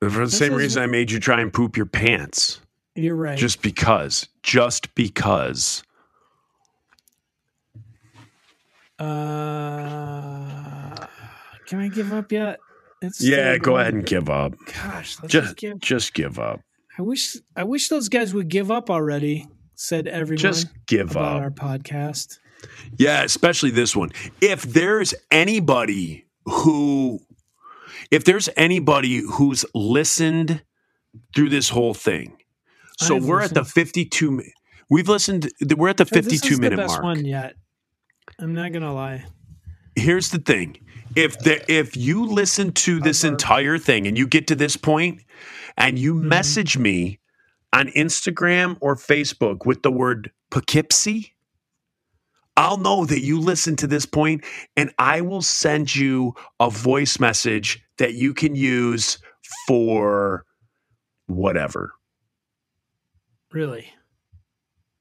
[0.00, 2.60] For the This same reason I made you try and poop your pants.
[2.96, 3.38] You're right.
[3.38, 4.26] Just because.
[4.42, 5.82] Just because.
[8.98, 10.94] uh,
[11.66, 12.58] can I give up yet?
[13.02, 14.54] It's Yeah, go ahead and give up.
[14.66, 15.78] Gosh, let's just, Just give.
[15.80, 16.60] just give up.
[16.98, 19.46] I wish I wish those guys would give up already.
[19.74, 21.42] Said everyone Just give up.
[21.42, 22.38] our podcast.
[22.96, 24.10] Yeah, especially this one.
[24.40, 27.18] If there's anybody who,
[28.10, 30.62] if there's anybody who's listened
[31.34, 32.38] through this whole thing,
[32.96, 33.74] so I've we're at the listened.
[33.74, 34.30] 52.
[34.30, 34.52] mi-
[34.90, 35.48] We've listened.
[35.76, 37.02] We're at the This 52 is minute the best mark.
[37.04, 37.54] one yet.
[38.38, 39.24] I'm not gonna lie.
[39.96, 40.78] Here's the thing:
[41.16, 45.22] if the if you listen to this entire thing and you get to this point,
[45.76, 46.28] and you Mm-hmm.
[46.28, 47.18] message me
[47.72, 51.34] on Instagram or Facebook with the word Poughkeepsie,
[52.56, 54.44] I'll know that you listened to this point
[54.76, 59.18] and I will send you a voice message that you can use
[59.66, 60.44] for
[61.26, 61.92] whatever.
[63.56, 63.86] Really,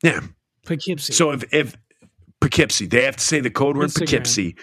[0.01, 0.21] Yeah.
[0.65, 1.11] Poughkeepsie.
[1.11, 1.75] So if if
[2.39, 3.99] Poughkeepsie, they have to say the code word Instagram.
[3.99, 4.55] Poughkeepsie.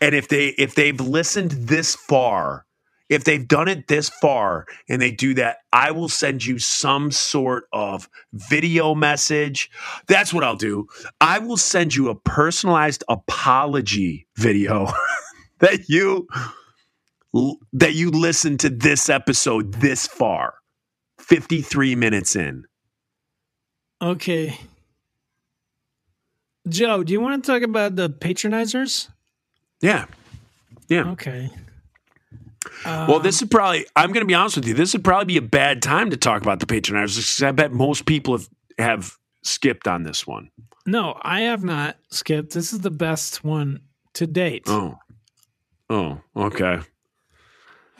[0.00, 2.66] And if they if they've listened this far,
[3.08, 7.12] if they've done it this far and they do that, I will send you some
[7.12, 9.70] sort of video message.
[10.08, 10.88] That's what I'll do.
[11.20, 14.88] I will send you a personalized apology video
[15.60, 16.26] that you
[17.72, 20.54] that you listen to this episode this far.
[21.20, 22.64] 53 minutes in.
[24.00, 24.58] Okay,
[26.68, 29.08] Joe, do you want to talk about the patronizers?
[29.80, 30.06] Yeah.
[30.88, 31.10] Yeah.
[31.10, 31.50] Okay.
[32.84, 35.36] Well, this is probably, I'm going to be honest with you, this would probably be
[35.36, 39.16] a bad time to talk about the patronizers because I bet most people have, have
[39.42, 40.50] skipped on this one.
[40.86, 42.52] No, I have not skipped.
[42.52, 43.80] This is the best one
[44.14, 44.64] to date.
[44.66, 44.98] Oh.
[45.88, 46.80] Oh, okay.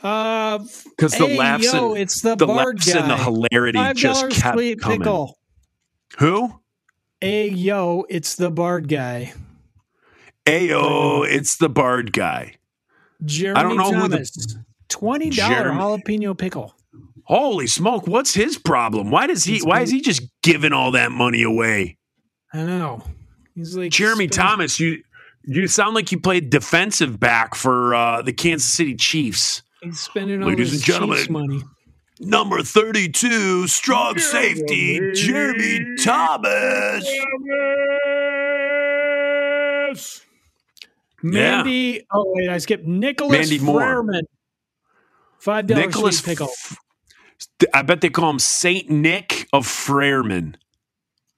[0.03, 4.29] Uh, Because the hey, laughs, yo, and, it's the, the laughs and the hilarity just
[4.31, 4.77] kept coming.
[4.77, 5.37] pickle.
[6.19, 6.59] Who?
[7.21, 9.33] Ayo, it's the bard guy.
[10.45, 12.55] Ayo, it's the Bard guy.
[13.25, 14.55] Jeremy I don't know who the- Thomas.
[14.89, 16.73] Twenty dollar jalapeno pickle.
[17.23, 18.07] Holy smoke!
[18.07, 19.11] What's his problem?
[19.11, 19.53] Why does he?
[19.53, 21.97] He's Why been- is he just giving all that money away?
[22.53, 23.03] I know.
[23.55, 25.03] He's like Jeremy spend- Thomas, you
[25.43, 29.63] you sound like you played defensive back for uh, the Kansas City Chiefs.
[29.81, 31.61] He's spending all Ladies his and gentlemen, Chiefs money.
[32.19, 37.07] Number 32, strong safety, Jeremy Thomas.
[41.23, 41.57] Yeah.
[41.63, 42.01] Mandy.
[42.11, 44.05] Oh wait, I skipped Nicholas Mandy Moore.
[45.39, 46.47] Five dollars Nicholas sweet pickle.
[46.47, 46.77] F-
[47.73, 50.55] I bet they call him Saint Nick of Frereman.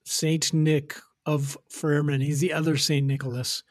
[0.03, 2.21] Saint Nick of Freerman.
[2.21, 3.63] He's the other Saint Nicholas.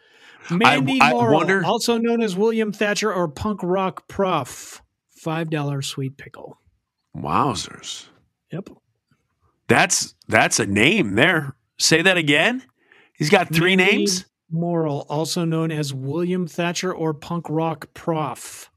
[0.50, 4.82] Mandy I Morrill, wonder- also known as William Thatcher or Punk Rock Prof.
[5.10, 6.58] Five dollar sweet pickle.
[7.22, 8.06] Wowzers.
[8.52, 8.70] Yep.
[9.68, 11.54] That's that's a name there.
[11.78, 12.62] Say that again.
[13.12, 14.24] He's got three Mandy names.
[14.50, 18.70] Morrill, also known as William Thatcher or Punk Rock Prof.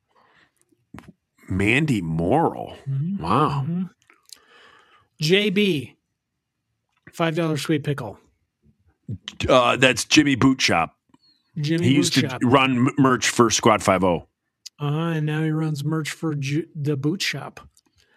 [1.50, 2.76] Mandy Morrill.
[2.90, 3.24] Mm-hmm.
[3.24, 3.66] Wow.
[5.22, 5.96] JB.
[7.14, 8.20] Five dollar sweet pickle.
[9.48, 10.96] Uh, that's Jimmy Boot Shop.
[11.60, 12.40] Jimmy He used to Shop.
[12.44, 14.28] run merch for Squad Five O.
[14.80, 17.60] Uh, and now he runs merch for Ju- the boot shop.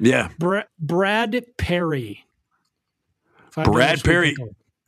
[0.04, 2.24] Yeah, Bra- Brad Perry.
[3.54, 4.34] Brad Perry.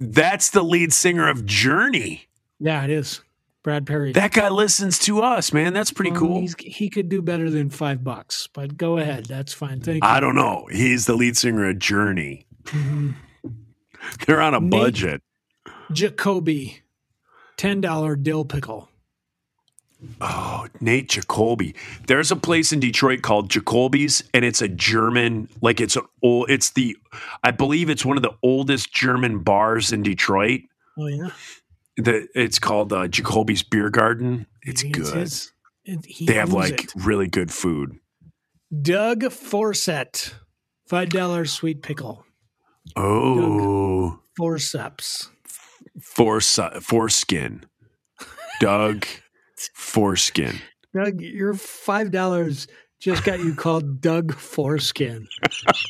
[0.01, 2.29] that's the lead singer of Journey.
[2.59, 3.21] Yeah, it is.
[3.63, 4.13] Brad Perry.
[4.13, 5.73] That guy listens to us, man.
[5.73, 6.41] That's pretty Well, cool.
[6.41, 9.27] he's- he could do better than five bucks, but go ahead.
[9.27, 9.81] That's fine.
[9.81, 10.09] Thank you.
[10.09, 10.69] I don't know.
[10.71, 12.47] He's the lead singer of Journey.
[12.65, 13.11] Mm-hmm.
[14.27, 15.23] They're on a Nate- budget.
[15.93, 16.81] Jacoby,
[17.57, 18.89] ten dollar dill pickle.
[20.21, 21.75] Oh, Nate Jacoby.
[22.07, 26.51] There's a place in Detroit called Jacoby's, and it's a German, like it's an old,
[26.51, 26.97] it's the,
[27.43, 30.61] I believe it's one of the oldest German bars in Detroit.
[30.99, 31.29] Oh yeah,
[31.97, 34.47] The, it's called uh, Jacoby's Beer Garden.
[34.63, 35.17] It's Maybe good.
[35.85, 36.93] it- he they have like it.
[36.97, 37.97] really good food.
[38.83, 40.35] Doug Forsett,
[40.89, 42.25] five dollar sweet pickle.
[42.97, 45.31] Oh, Forceps.
[46.03, 47.65] force, foreskin.
[48.61, 49.07] Doug
[49.75, 50.61] Foreskin.
[50.95, 52.67] Doug, your five dollars
[53.01, 55.27] just got you called Doug Foreskin.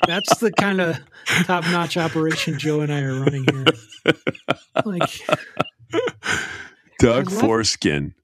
[0.07, 0.99] That's the kind of
[1.45, 3.65] top notch operation Joe and I are running here.
[4.85, 5.11] Like,
[6.99, 8.15] Doug I love- Foreskin.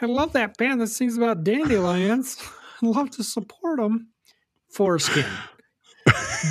[0.00, 2.36] I love that band that sings about dandelions.
[2.82, 4.08] I love to support them.
[4.72, 5.24] Foreskin.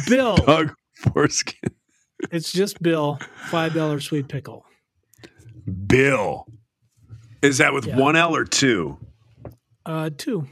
[0.08, 0.36] Bill.
[0.46, 1.72] Doug Foreskin.
[2.32, 3.20] It's just Bill.
[3.48, 4.66] Five dollar sweet pickle.
[5.88, 6.48] Bill.
[7.44, 7.98] Is that with Yeah.
[7.98, 8.98] one L or two?
[9.86, 10.48] Uh, two.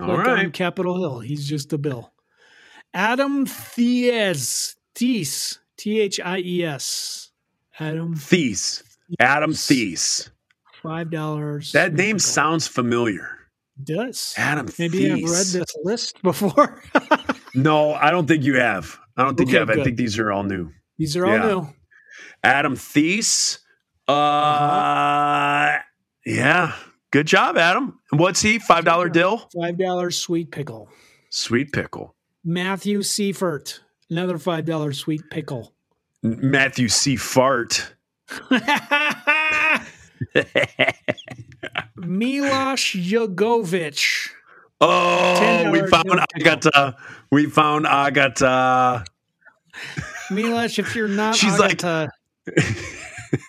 [0.00, 0.50] All like on.
[0.52, 1.20] Capitol Hill.
[1.20, 2.12] He's just a Bill.
[2.94, 4.76] Adam Thies.
[4.94, 5.58] Thies.
[5.76, 7.30] T H I E S.
[7.80, 8.14] Adam.
[8.14, 8.82] Thies.
[9.18, 10.30] Adam Thies.
[10.82, 11.72] Five dollars.
[11.72, 13.36] That name sounds familiar.
[13.82, 14.34] does.
[14.36, 16.82] Adam Maybe I've read this list before.
[17.52, 18.96] No, I don't think you have.
[19.16, 19.80] I don't think you Okay, have.
[19.80, 20.70] I think these are all new.
[20.98, 21.46] These are all Yeah.
[21.48, 21.68] new.
[22.44, 23.58] Adam Thies.
[24.10, 25.78] Uh, Uh-huh.
[26.26, 26.72] yeah.
[27.10, 27.98] Good job, Adam.
[28.10, 28.58] And What's he?
[28.58, 29.48] Five dollar dill?
[29.60, 30.88] Five dollars sweet pickle.
[31.30, 32.14] Sweet pickle.
[32.44, 33.80] Matthew Seifert.
[34.08, 35.72] Another five dollar sweet pickle.
[36.22, 37.16] Matthew C.
[37.16, 37.94] Fart.
[41.96, 44.28] Milosh Jogovic.
[44.82, 46.52] Oh, we $10 found dill pickle.
[46.52, 46.96] Agata.
[47.30, 49.04] We found Agata.
[50.30, 52.10] Milosh, if you're not She's like- Agatha,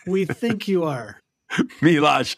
[0.07, 1.19] we think you are.
[1.81, 2.35] Milash.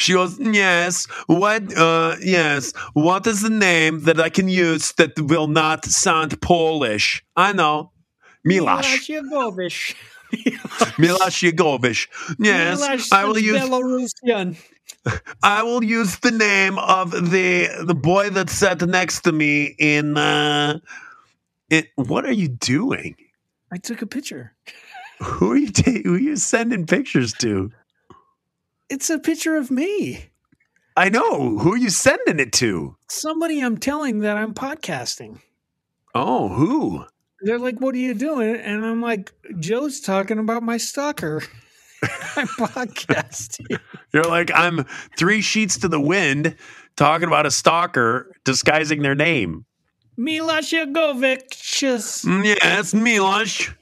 [0.00, 1.06] She goes, yes.
[1.26, 1.76] What?
[1.76, 2.72] Uh, yes.
[2.94, 7.24] What is the name that I can use that will not sound Polish?
[7.36, 7.92] I know.
[8.46, 9.08] Milash.
[9.08, 9.94] Jogovic.
[10.98, 12.08] Milash Yegovich.
[12.38, 13.60] Yes, Milosh I will use.
[13.60, 14.56] Belarusian.
[15.42, 20.16] I will use the name of the the boy that sat next to me in.
[20.16, 20.80] Uh,
[21.70, 21.88] it.
[21.96, 23.16] What are you doing?
[23.72, 24.54] I took a picture.
[25.22, 25.70] Who are you?
[25.70, 27.70] Ta- who are you sending pictures to?
[28.90, 30.26] It's a picture of me.
[30.96, 31.58] I know.
[31.58, 32.96] Who are you sending it to?
[33.08, 35.40] Somebody I'm telling that I'm podcasting.
[36.14, 37.04] Oh, who?
[37.42, 41.42] They're like, "What are you doing?" And I'm like, "Joe's talking about my stalker."
[42.36, 43.78] I'm podcasting.
[44.12, 44.84] You're like, I'm
[45.16, 46.56] three sheets to the wind
[46.96, 49.64] talking about a stalker disguising their name.
[50.18, 51.48] Milosh Jogovic.
[52.24, 53.74] Mm, Yes, Milosh.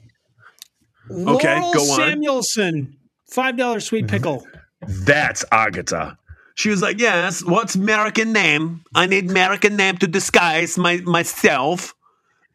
[1.11, 1.97] Okay, Laurel go on.
[1.99, 2.97] Samuelson.
[3.31, 4.47] Five dollar sweet pickle.
[4.87, 6.17] That's Agata.
[6.57, 8.85] She was like, Yes, what's American name?
[8.95, 11.95] I need American name to disguise my myself.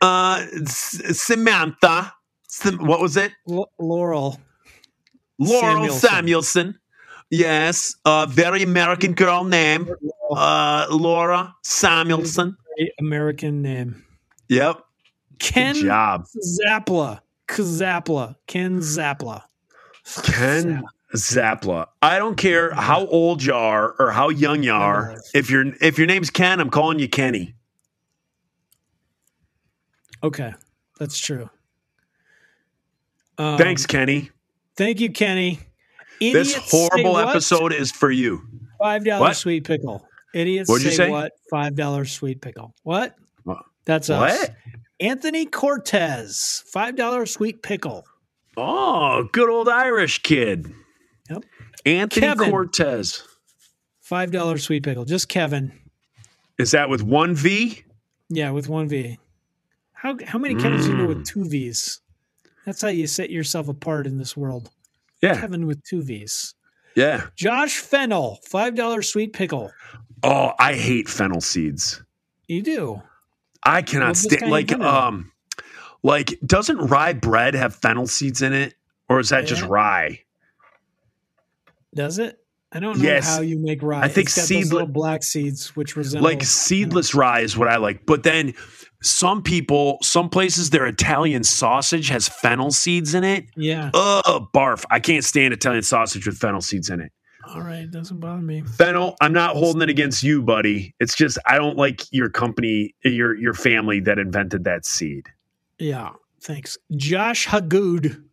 [0.02, 2.14] Uh S- Samantha.
[2.47, 3.32] Sam- what was it?
[3.50, 4.39] L- Laurel.
[5.38, 6.00] Laurel Samuelson.
[6.10, 6.80] Samuelson.
[7.32, 9.89] Yes, a very American girl name.
[10.32, 12.56] Uh Laura Samuelson.
[12.78, 14.04] Great American name.
[14.47, 14.82] Yep.
[15.39, 16.26] Ken Good job.
[16.66, 17.20] Zappla.
[17.50, 18.36] Kazapla.
[18.47, 19.43] Ken Zappla.
[20.24, 20.84] Ken
[21.16, 21.88] Zapla.
[22.02, 25.18] I don't care how old you are or how young you are.
[25.34, 27.56] If your if your name's Ken, I'm calling you Kenny.
[30.24, 30.54] Okay,
[31.00, 31.50] that's true.
[33.38, 34.32] Um, Thanks, Kenny.
[34.76, 35.60] Thank you, Kenny.
[36.20, 38.41] This Idiots horrible episode is for you.
[38.78, 40.06] Five dollar sweet pickle.
[40.34, 41.10] Idiots What'd you say, say?
[41.10, 41.32] what?
[41.50, 42.76] Five dollar sweet pickle.
[42.84, 43.16] What?
[43.43, 43.64] What?
[43.86, 44.39] That's us.
[44.39, 44.56] What?
[45.00, 46.64] Anthony Cortez.
[46.68, 48.06] Five dollar sweet pickle.
[48.58, 50.72] Oh, good old Irish kid.
[51.30, 51.43] Yep.
[51.86, 52.50] Anthony Kevin.
[52.50, 53.24] Cortez.
[54.02, 55.06] Five dollar sweet pickle.
[55.06, 55.72] Just Kevin.
[56.58, 57.84] Is that with one V?
[58.30, 59.18] Yeah, with one V.
[59.93, 61.16] How how many Kevins do you know Mm.
[61.18, 62.02] with two V's?
[62.66, 64.70] That's how you set yourself apart in this world.
[65.22, 65.39] Yeah.
[65.39, 66.54] Kevin with two V's.
[66.95, 67.28] Yeah.
[67.36, 69.72] Josh Fennel, five dollar sweet pickle.
[70.24, 72.04] Oh, I hate fennel seeds.
[72.47, 73.02] You do.
[73.70, 75.32] I cannot stand like um
[76.03, 78.74] like doesn't rye bread have fennel seeds in it?
[79.07, 80.20] Or is that just rye?
[81.95, 82.38] Does it?
[82.72, 83.28] I don't know Yes.
[83.36, 84.01] how you make rye.
[84.03, 87.57] I think it's got seedle- those little black seeds, which resemble like seedless rye is
[87.57, 88.05] what I like.
[88.05, 88.53] But then
[89.01, 93.45] some people, some places, their Italian sausage has fennel seeds in it.
[93.55, 93.89] Yeah.
[93.95, 94.86] Ugh, barf.
[94.91, 97.11] I can't stand Italian sausage with fennel seeds in it.
[97.54, 98.62] All right, doesn't bother me.
[98.62, 100.93] Fennel, I'm not holding it against you, buddy.
[101.00, 105.28] It's just I don't like your company, your your family that invented that seed.
[105.80, 106.12] Yeah.
[106.41, 108.24] Thanks, Josh Hagood.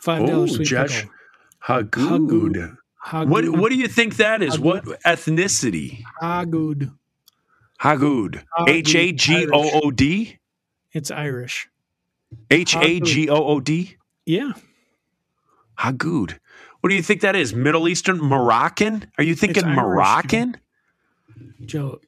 [0.00, 1.06] Five dollars Oh, Josh.
[1.64, 2.76] Hagood.
[3.06, 3.28] Hagood.
[3.28, 4.56] What what do you think that is?
[4.56, 4.62] Hagood.
[4.86, 6.02] What ethnicity?
[6.20, 6.92] Hagood.
[7.80, 10.38] Hagood, H A G O O D?
[10.92, 11.68] It's Irish.
[12.50, 13.96] H A G O O D?
[14.26, 14.52] Yeah.
[15.78, 16.38] Hagood.
[16.84, 17.54] What do you think that is?
[17.54, 19.10] Middle Eastern Moroccan?
[19.16, 19.74] Are you thinking Irish.
[19.74, 20.58] Moroccan?
[21.64, 21.98] Joe.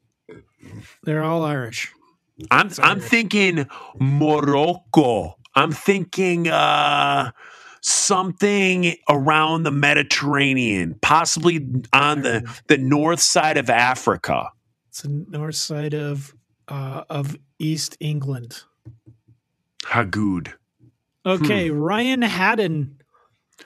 [1.03, 1.95] They're all Irish.
[2.51, 3.67] I'm I'm thinking
[3.99, 5.39] Morocco.
[5.55, 7.31] I'm thinking uh
[7.81, 14.51] something around the Mediterranean, possibly on the the north side of Africa.
[14.91, 16.35] It's the north side of
[16.69, 18.61] uh, of East England.
[19.87, 20.53] Hagood.
[21.25, 23.01] Okay, Ryan Haddon,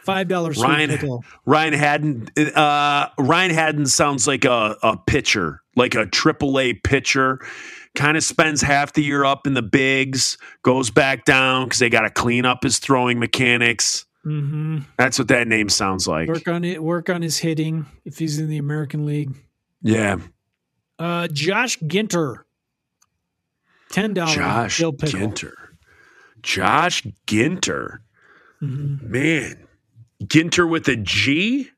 [0.04, 0.58] five dollars.
[0.58, 1.24] Ryan pickle.
[1.46, 7.40] Ryan Haddon uh Ryan Haddon sounds like a, a pitcher, like a triple A pitcher.
[7.96, 11.88] Kind of spends half the year up in the bigs, goes back down because they
[11.90, 14.06] got to clean up his throwing mechanics.
[14.22, 16.28] hmm That's what that name sounds like.
[16.28, 16.80] Work on it.
[16.82, 19.34] Work on his hitting if he's in the American League.
[19.82, 20.18] Yeah.
[21.00, 22.42] Uh, Josh Ginter,
[23.90, 24.36] ten dollars.
[24.36, 24.80] Josh.
[24.80, 25.52] Ginter.
[26.42, 27.98] Josh Ginter.
[28.62, 29.02] Mhm.
[29.02, 29.66] Man.
[30.24, 31.70] Ginter with a G?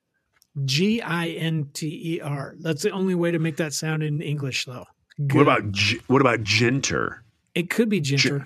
[0.65, 2.55] G I N T E R.
[2.61, 4.85] That's the only way to make that sound in English, though.
[5.27, 5.35] Good.
[5.35, 7.19] What about G- what about Ginter?
[7.55, 7.71] it?
[7.71, 8.45] Could be Ginter.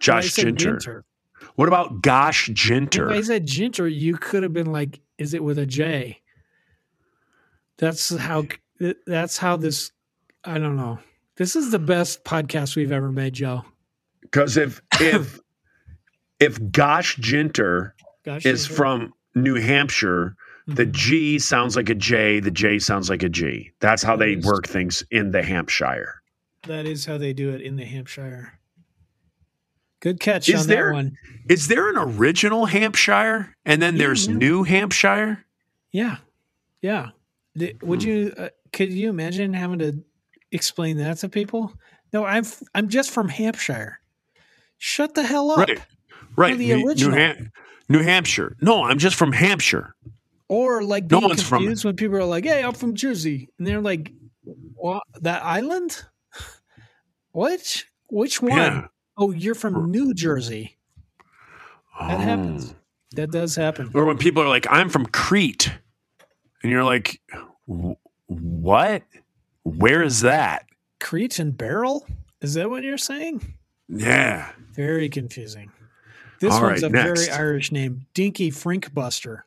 [0.00, 0.76] Josh I said Ginter.
[0.78, 1.02] Ginter.
[1.54, 3.10] What about Gosh Ginter?
[3.10, 6.20] If I said Ginter, you could have been like, "Is it with a J?"
[7.78, 8.44] That's how.
[9.06, 9.92] That's how this.
[10.44, 10.98] I don't know.
[11.36, 13.64] This is the best podcast we've ever made, Joe.
[14.22, 15.38] Because if if
[16.40, 17.92] if Gosh Ginter
[18.24, 18.74] Gosh, is Ginter.
[18.76, 20.34] from New Hampshire,
[20.66, 20.92] the Mhm.
[20.92, 23.70] G sounds like a J, the J sounds like a G.
[23.80, 26.22] That's how they work things in the Hampshire.
[26.66, 28.58] That is how they do it in the Hampshire.
[30.00, 31.16] Good catch Is on there- that one.
[31.48, 34.34] Is there an original Hampshire and then Yeah, there's yeah.
[34.34, 35.44] New Hampshire?
[35.92, 36.16] Yeah,
[36.82, 37.10] yeah.
[37.82, 38.08] Would Hmm.
[38.08, 38.34] you?
[38.36, 40.04] Uh, could you imagine having to
[40.52, 41.72] explain that to people?
[42.12, 44.00] No, I'm I'm just from Hampshire.
[44.78, 45.68] Shut the hell up.
[45.68, 45.80] Right.
[46.36, 46.56] Right.
[46.56, 47.10] the New, New.
[47.10, 47.50] Ham-
[47.88, 48.56] New Hampshire.
[48.60, 49.94] No, I'm just from Hampshire.
[50.48, 53.80] Or like No one's from- when people are like, "Hey, I'm from Jersey," and they're
[53.80, 54.12] like,
[54.74, 55.02] "What?
[55.22, 56.04] That island?
[57.32, 58.52] Which which one?
[58.52, 58.86] Yeah.
[59.18, 60.76] Oh, you're from New Jersey.
[61.98, 62.18] That Oh.
[62.18, 62.74] happens.
[63.12, 63.90] That does happen.
[63.94, 65.72] Or when people are like, I'm from Crete.
[66.62, 67.20] And you're like,
[68.26, 69.02] what?
[69.64, 70.66] Where is that?
[71.00, 72.06] Crete and Barrel?
[72.42, 73.54] Is that what you're saying?
[73.88, 74.50] Yeah.
[74.74, 75.70] Very confusing.
[76.40, 77.26] This All one's right, a next.
[77.26, 79.42] very Irish name, Dinky Frinkbuster.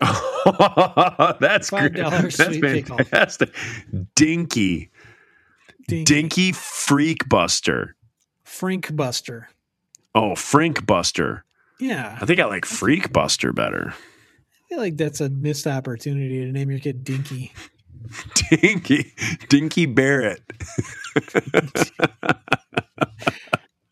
[1.40, 1.94] That's great.
[1.94, 3.54] That's fantastic.
[4.14, 4.90] Dinky.
[5.88, 7.96] Dinky, Dinky Freak Buster.
[8.46, 9.46] Frinkbuster.
[10.14, 11.44] Oh, Frink Buster.
[11.80, 13.94] Yeah, I think I like Freakbuster better.
[13.94, 17.52] I feel like that's a missed opportunity to name your kid Dinky.
[18.50, 19.12] Dinky.
[19.48, 20.42] Dinky Barrett.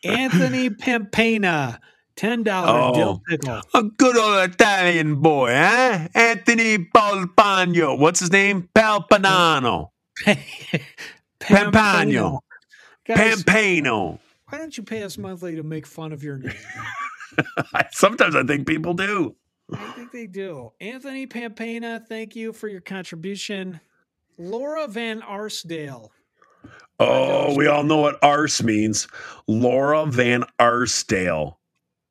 [0.05, 1.79] Anthony Pampena,
[2.21, 2.95] ten dollar Oh.
[2.95, 3.61] dill pickle.
[3.73, 6.09] A good old Italian boy, huh?
[6.15, 7.99] Anthony Palpano.
[7.99, 8.69] What's his name?
[8.75, 9.89] Palpanano.
[11.41, 12.41] Pampano.
[13.09, 14.19] Pampano.
[14.51, 16.53] why don't you pay us monthly to make fun of your name?
[17.93, 19.35] Sometimes I think people do.
[19.73, 20.73] I think they do.
[20.81, 23.81] Anthony Pampena, thank you for your contribution.
[24.37, 26.11] Laura Van Arsdale.
[26.99, 29.09] Oh, we all know what arse means.
[29.47, 31.59] Laura Van Arsdale.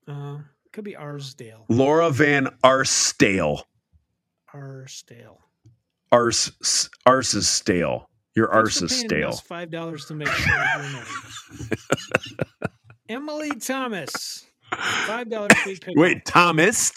[0.10, 0.40] Uh,
[0.72, 1.66] could be Arsdale.
[1.70, 3.64] Laura Van Arsdale.
[4.54, 5.38] Arsdale.
[6.12, 8.10] Arse, arse is stale.
[8.36, 9.34] Your arse is stale.
[9.34, 11.80] Five dollars to make fun of your name.
[13.10, 14.46] Emily Thomas.
[15.06, 15.52] Five dollars.
[15.96, 16.92] Wait, Thomas?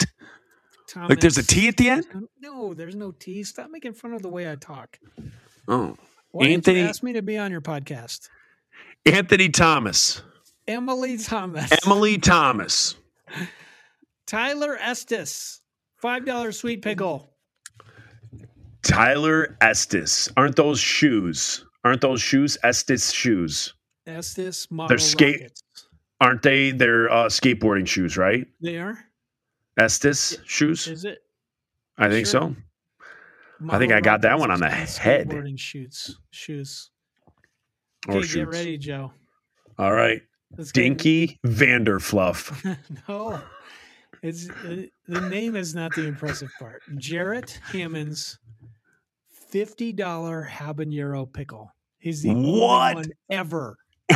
[0.87, 1.09] Thomas.
[1.09, 2.05] Like there's a T at the end?
[2.39, 3.43] No, there's no T.
[3.43, 4.97] Stop making fun of the way I talk.
[5.67, 5.95] Oh.
[6.31, 8.29] Why Anthony- you ask me to be on your podcast?
[9.05, 10.21] Anthony Thomas.
[10.67, 11.71] Emily Thomas.
[11.85, 12.95] Emily Thomas.
[14.27, 15.61] Tyler Estes.
[15.97, 17.29] Five dollars sweet pickle.
[18.83, 20.29] Tyler Estes.
[20.35, 21.65] Aren't those shoes?
[21.85, 22.57] Aren't those shoes?
[22.63, 23.73] Estes shoes.
[24.05, 25.63] Estes model They're skate- rockets.
[26.19, 26.71] Aren't they?
[26.71, 28.45] They're uh, skateboarding shoes, right?
[28.61, 28.97] They are.
[29.77, 30.87] Estes shoes.
[30.87, 31.19] Is it?
[31.97, 32.41] I think Sure.
[32.41, 32.55] so.
[33.69, 34.87] I think I got that one on the head.
[35.29, 36.91] Skateboarding shoots, shoes.
[38.07, 38.57] Or Okay, get shoots.
[38.57, 39.11] ready, Joe.
[39.77, 40.21] All right.
[40.73, 42.77] Dinky Vanderfluff.
[43.07, 43.41] no,
[44.21, 46.81] it's uh, the name is not the impressive part.
[46.97, 48.39] Jarrett Hammond's
[49.49, 51.71] fifty dollar habanero pickle.
[51.99, 53.77] He's the only one ever.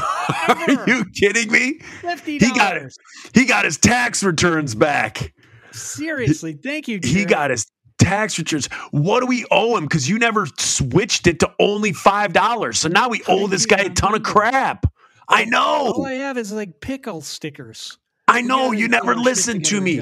[0.47, 1.79] Are you kidding me?
[2.01, 2.93] Fifty He got it.
[3.33, 5.33] He got his tax returns back.
[5.71, 6.99] Seriously, thank you.
[7.03, 7.65] He got his
[7.97, 8.67] tax returns.
[8.91, 9.85] What do we owe him?
[9.85, 12.79] Because you never switched it to only five dollars.
[12.79, 14.85] So now we owe this guy a ton of crap.
[15.29, 15.93] I know.
[15.93, 16.05] All.
[16.05, 17.97] I have is like pickle stickers.
[18.27, 18.67] I know.
[18.67, 20.01] gotta You never listen to me.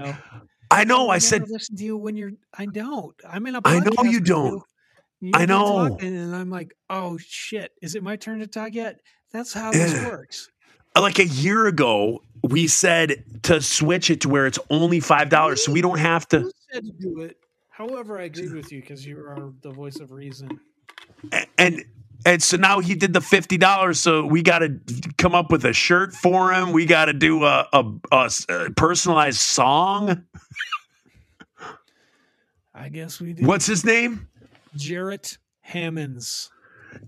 [0.72, 1.10] I know.
[1.10, 2.32] I never said listen to you when you're.
[2.58, 3.16] I don't.
[3.28, 3.62] I'm in a.
[3.66, 4.64] I know you don't.
[5.22, 5.90] You I know.
[5.90, 9.00] talking, and I'm like, oh shit, is it my turn to talk yet?
[9.32, 10.08] That's how this Yeah.
[10.10, 10.50] works.
[10.96, 15.30] Uh, like a year ago, we said to switch it to where it's only five
[15.30, 16.52] dollars, so we don't have to.
[16.72, 17.38] Said to do it.
[17.70, 20.60] However, I agreed with you because you are the voice of reason.
[21.58, 21.84] And
[22.26, 24.00] and so now he did the fifty dollars.
[24.00, 24.80] So we got to
[25.18, 26.72] come up with a shirt for him.
[26.72, 27.66] We got to do a
[28.76, 30.24] personalized song.
[32.74, 33.46] I guess we do.
[33.46, 34.28] What's his name?
[34.76, 36.52] Jarrett Hammonds.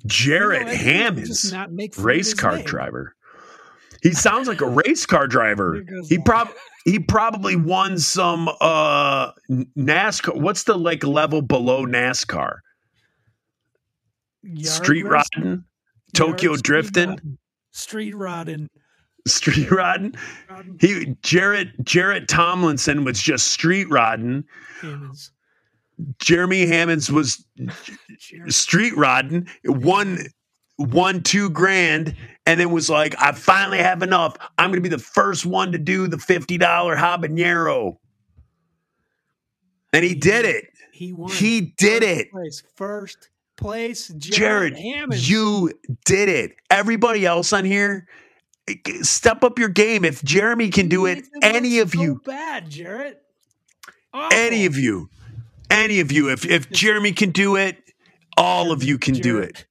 [0.05, 2.65] Jarrett You know, Hammonds, not make race car name.
[2.65, 3.15] driver.
[4.01, 5.83] He sounds like a race car driver.
[6.07, 6.25] He that.
[6.25, 6.49] prob
[6.85, 10.39] he probably won some uh NASCAR.
[10.39, 12.59] What's the like level below NASCAR?
[14.43, 15.63] Yard Street race- rodding,
[16.13, 17.37] Tokyo yard drifting.
[17.71, 18.69] Street rodding.
[19.27, 20.15] street rodding.
[20.49, 24.43] rodding He Jarrett Jarrett Tomlinson was just street rodding.
[24.81, 25.31] Hammonds.
[26.19, 27.43] Jeremy Hammonds was
[28.47, 29.47] street rodding.
[29.65, 30.19] Won
[30.77, 32.15] won two grand,
[32.45, 34.37] and then was like, "I finally have enough.
[34.59, 37.97] I'm going to be the first one to do the fifty dollar habanero."
[39.93, 40.65] And he did it.
[40.91, 41.31] He won.
[41.31, 42.31] He did First it.
[42.31, 42.63] Place.
[42.75, 44.07] First place.
[44.09, 45.29] Jared, Jarrett Hammonds.
[45.29, 45.71] you
[46.05, 46.55] did it.
[46.69, 48.07] Everybody else on here,
[49.01, 50.05] step up your game.
[50.05, 53.21] If Jeremy can do it, any of so you, bad, Jarrett.
[54.31, 55.09] any of you,
[55.69, 57.77] any of you, if if Jeremy can do it,
[58.37, 59.65] all of you can do it.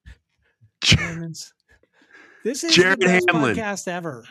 [2.44, 3.56] This is Jared the best Hamlin.
[3.56, 4.24] podcast ever.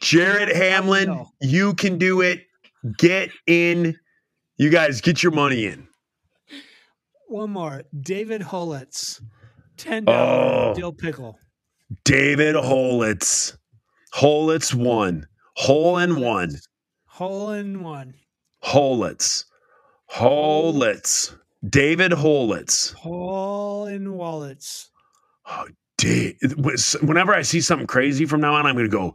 [0.00, 2.44] Jared Hamlin, you can do it.
[2.98, 3.98] Get in.
[4.58, 5.87] You guys get your money in.
[7.28, 7.82] One more.
[8.00, 9.20] David Holitz.
[9.76, 10.74] Ten dollar Oh.
[10.74, 11.38] dill pickle.
[12.04, 13.56] David Holitz.
[14.14, 15.26] Holitz one.
[15.56, 16.56] Hole in one.
[17.06, 18.14] Hole in one.
[18.64, 19.44] Holitz.
[20.10, 21.34] Holitz.
[21.68, 22.92] David Holitz.
[22.94, 24.90] Hole in wallets.
[25.46, 25.66] Oh,
[26.56, 29.14] was- Whenever I see something crazy from now on, I'm going to go,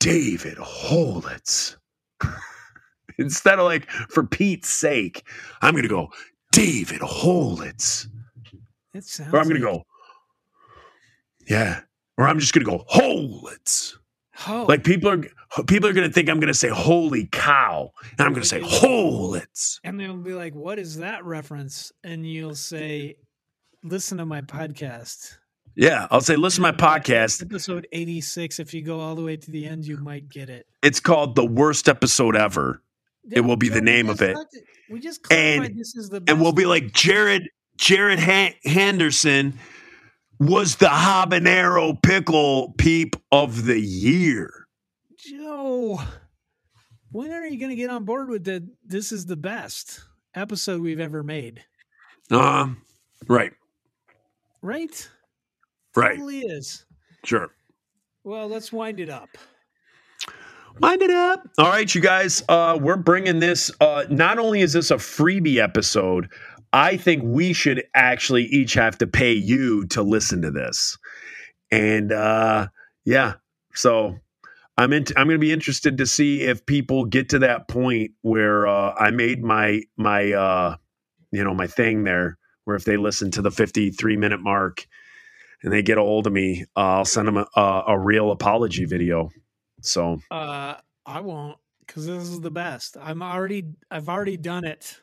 [0.00, 1.76] David Holitz.
[3.18, 5.26] Instead of like, for Pete's sake,
[5.62, 6.08] I'm going to go,
[6.52, 8.06] David Holitz.
[8.94, 9.32] It sounds.
[9.34, 9.84] Or I'm going to like- go,
[11.48, 11.80] yeah.
[12.18, 13.94] Or I'm just going to go, Holitz.
[14.48, 17.90] Oh, Like people are people are going to think I'm going to say holy cow,
[18.18, 19.80] and I'm going to say Holitz.
[19.84, 23.16] and they'll be like, "What is that reference?" And you'll say,
[23.82, 25.38] "Listen to my podcast."
[25.74, 27.42] Yeah, I'll say listen to my podcast.
[27.42, 28.58] Episode 86.
[28.60, 30.66] If you go all the way to the end, you might get it.
[30.82, 32.82] It's called the worst episode ever.
[33.30, 34.36] It will be the name of it.
[34.90, 36.30] We just And- this is the best.
[36.32, 39.58] and we'll be like Jared Jared Han- Henderson
[40.38, 44.66] was the habanero pickle peep of the year.
[45.18, 46.00] Joe,
[47.10, 50.00] when are you going to get on board with the this is the best
[50.34, 51.64] episode we've ever made?
[52.30, 52.82] Um,
[53.28, 53.52] right,
[54.62, 55.10] Right?
[55.94, 56.84] right, Totally is.
[57.24, 57.50] sure.
[58.24, 59.28] Well, let's wind it up.
[60.80, 61.48] Wind it up.
[61.58, 62.42] All right, you guys.
[62.48, 63.70] Uh, we're bringing this.
[63.80, 66.28] Uh, not only is this a freebie episode,
[66.72, 70.98] I think we should actually each have to pay you to listen to this.
[71.70, 72.68] And uh,
[73.04, 73.34] yeah,
[73.74, 74.16] so
[74.76, 78.10] I'm in, I'm going to be interested to see if people get to that point
[78.20, 80.76] where uh, I made my my uh,
[81.32, 84.86] you know my thing there, where if they listen to the 53 minute mark
[85.62, 88.30] and they get a hold of me, uh, I'll send them a, a, a real
[88.30, 89.30] apology video.
[89.86, 92.96] So Uh, I won't because this is the best.
[93.00, 95.00] I'm already, I've already done it.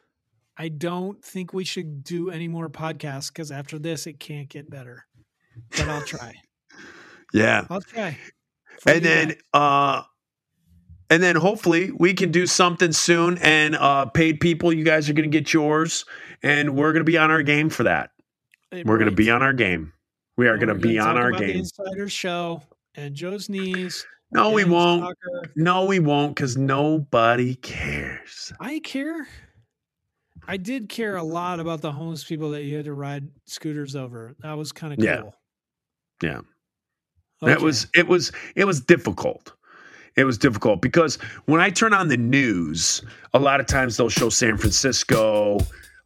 [0.57, 4.69] I don't think we should do any more podcasts because after this, it can't get
[4.69, 5.05] better.
[5.71, 6.35] But I'll try.
[7.33, 8.17] yeah, I'll try.
[8.85, 9.37] And then guys.
[9.53, 10.03] uh
[11.09, 15.13] and then hopefully we can do something soon and uh paid people you guys are
[15.13, 16.05] going to get yours
[16.41, 18.09] and we're going to be on our game for that
[18.71, 19.93] we're going to be on our game
[20.37, 22.63] we are going to be on our about The game Insyderz Show
[22.95, 24.05] and Joe's knees.
[24.33, 25.51] No we won't soccer.
[25.55, 29.27] no we won't because nobody cares I care.
[30.47, 33.95] I did care a lot about the homeless people that you had to ride scooters
[33.95, 34.35] over.
[34.41, 35.33] That was kind of cool.
[36.21, 36.29] Yeah.
[36.29, 36.39] Yeah.
[37.49, 37.63] It Okay.
[37.63, 39.53] was it was it was difficult.
[40.15, 41.15] It was difficult because
[41.45, 43.01] when I turn on the news,
[43.33, 45.59] a lot of times they'll show San Francisco,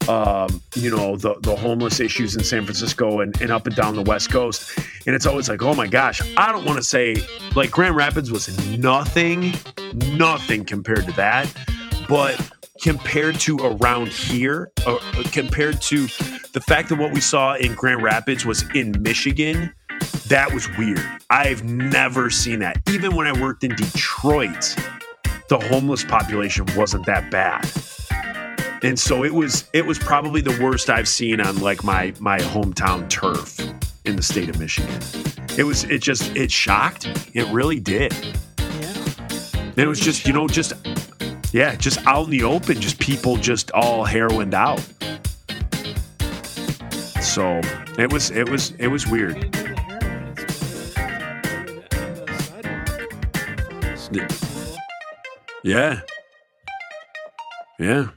[0.08, 3.96] um, you know, the the homeless issues in San Francisco and, and up and down
[3.96, 4.78] the West Coast.
[5.06, 7.16] And it's always like, oh my gosh, I don't want to say
[7.56, 9.54] like Grand Rapids was nothing,
[9.94, 11.52] nothing compared to that.
[12.08, 12.40] But
[12.82, 14.98] compared to around here, uh,
[15.32, 16.04] compared to
[16.54, 19.74] the fact that what we saw in Grand Rapids was in Michigan,
[20.28, 21.04] that was weird.
[21.30, 22.82] I've never seen that.
[22.90, 24.76] Even when I worked in Detroit,
[25.50, 27.70] the homeless population wasn't that bad.
[28.84, 32.38] And so it was it was probably the worst I've seen on like my my
[32.38, 33.60] hometown turf
[34.06, 35.00] in the state of Michigan.
[35.58, 37.08] It was it just it shocked.
[37.08, 37.14] Me.
[37.42, 38.14] It really did.
[38.58, 38.94] Yeah.
[39.56, 40.74] And it was just, you know, just
[41.52, 44.82] yeah, just out in the open, just people just all heroined out.
[47.22, 47.62] So
[47.98, 49.36] it was it was it was weird.
[49.36, 53.98] They do the heroin, it's where they put it on the sidewalk.
[53.98, 54.78] Scooters.
[55.64, 56.02] Yeah.
[57.80, 58.10] Yeah.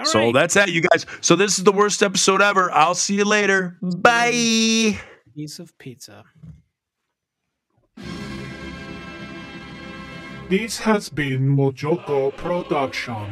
[0.00, 0.34] All So right.
[0.34, 1.06] that's that, you guys.
[1.20, 2.70] So this is the worst episode ever.
[2.72, 3.76] I'll see you later.
[3.82, 4.98] Bye.
[5.34, 6.24] piece of pizza.
[10.48, 13.26] This has been Mojoko Production.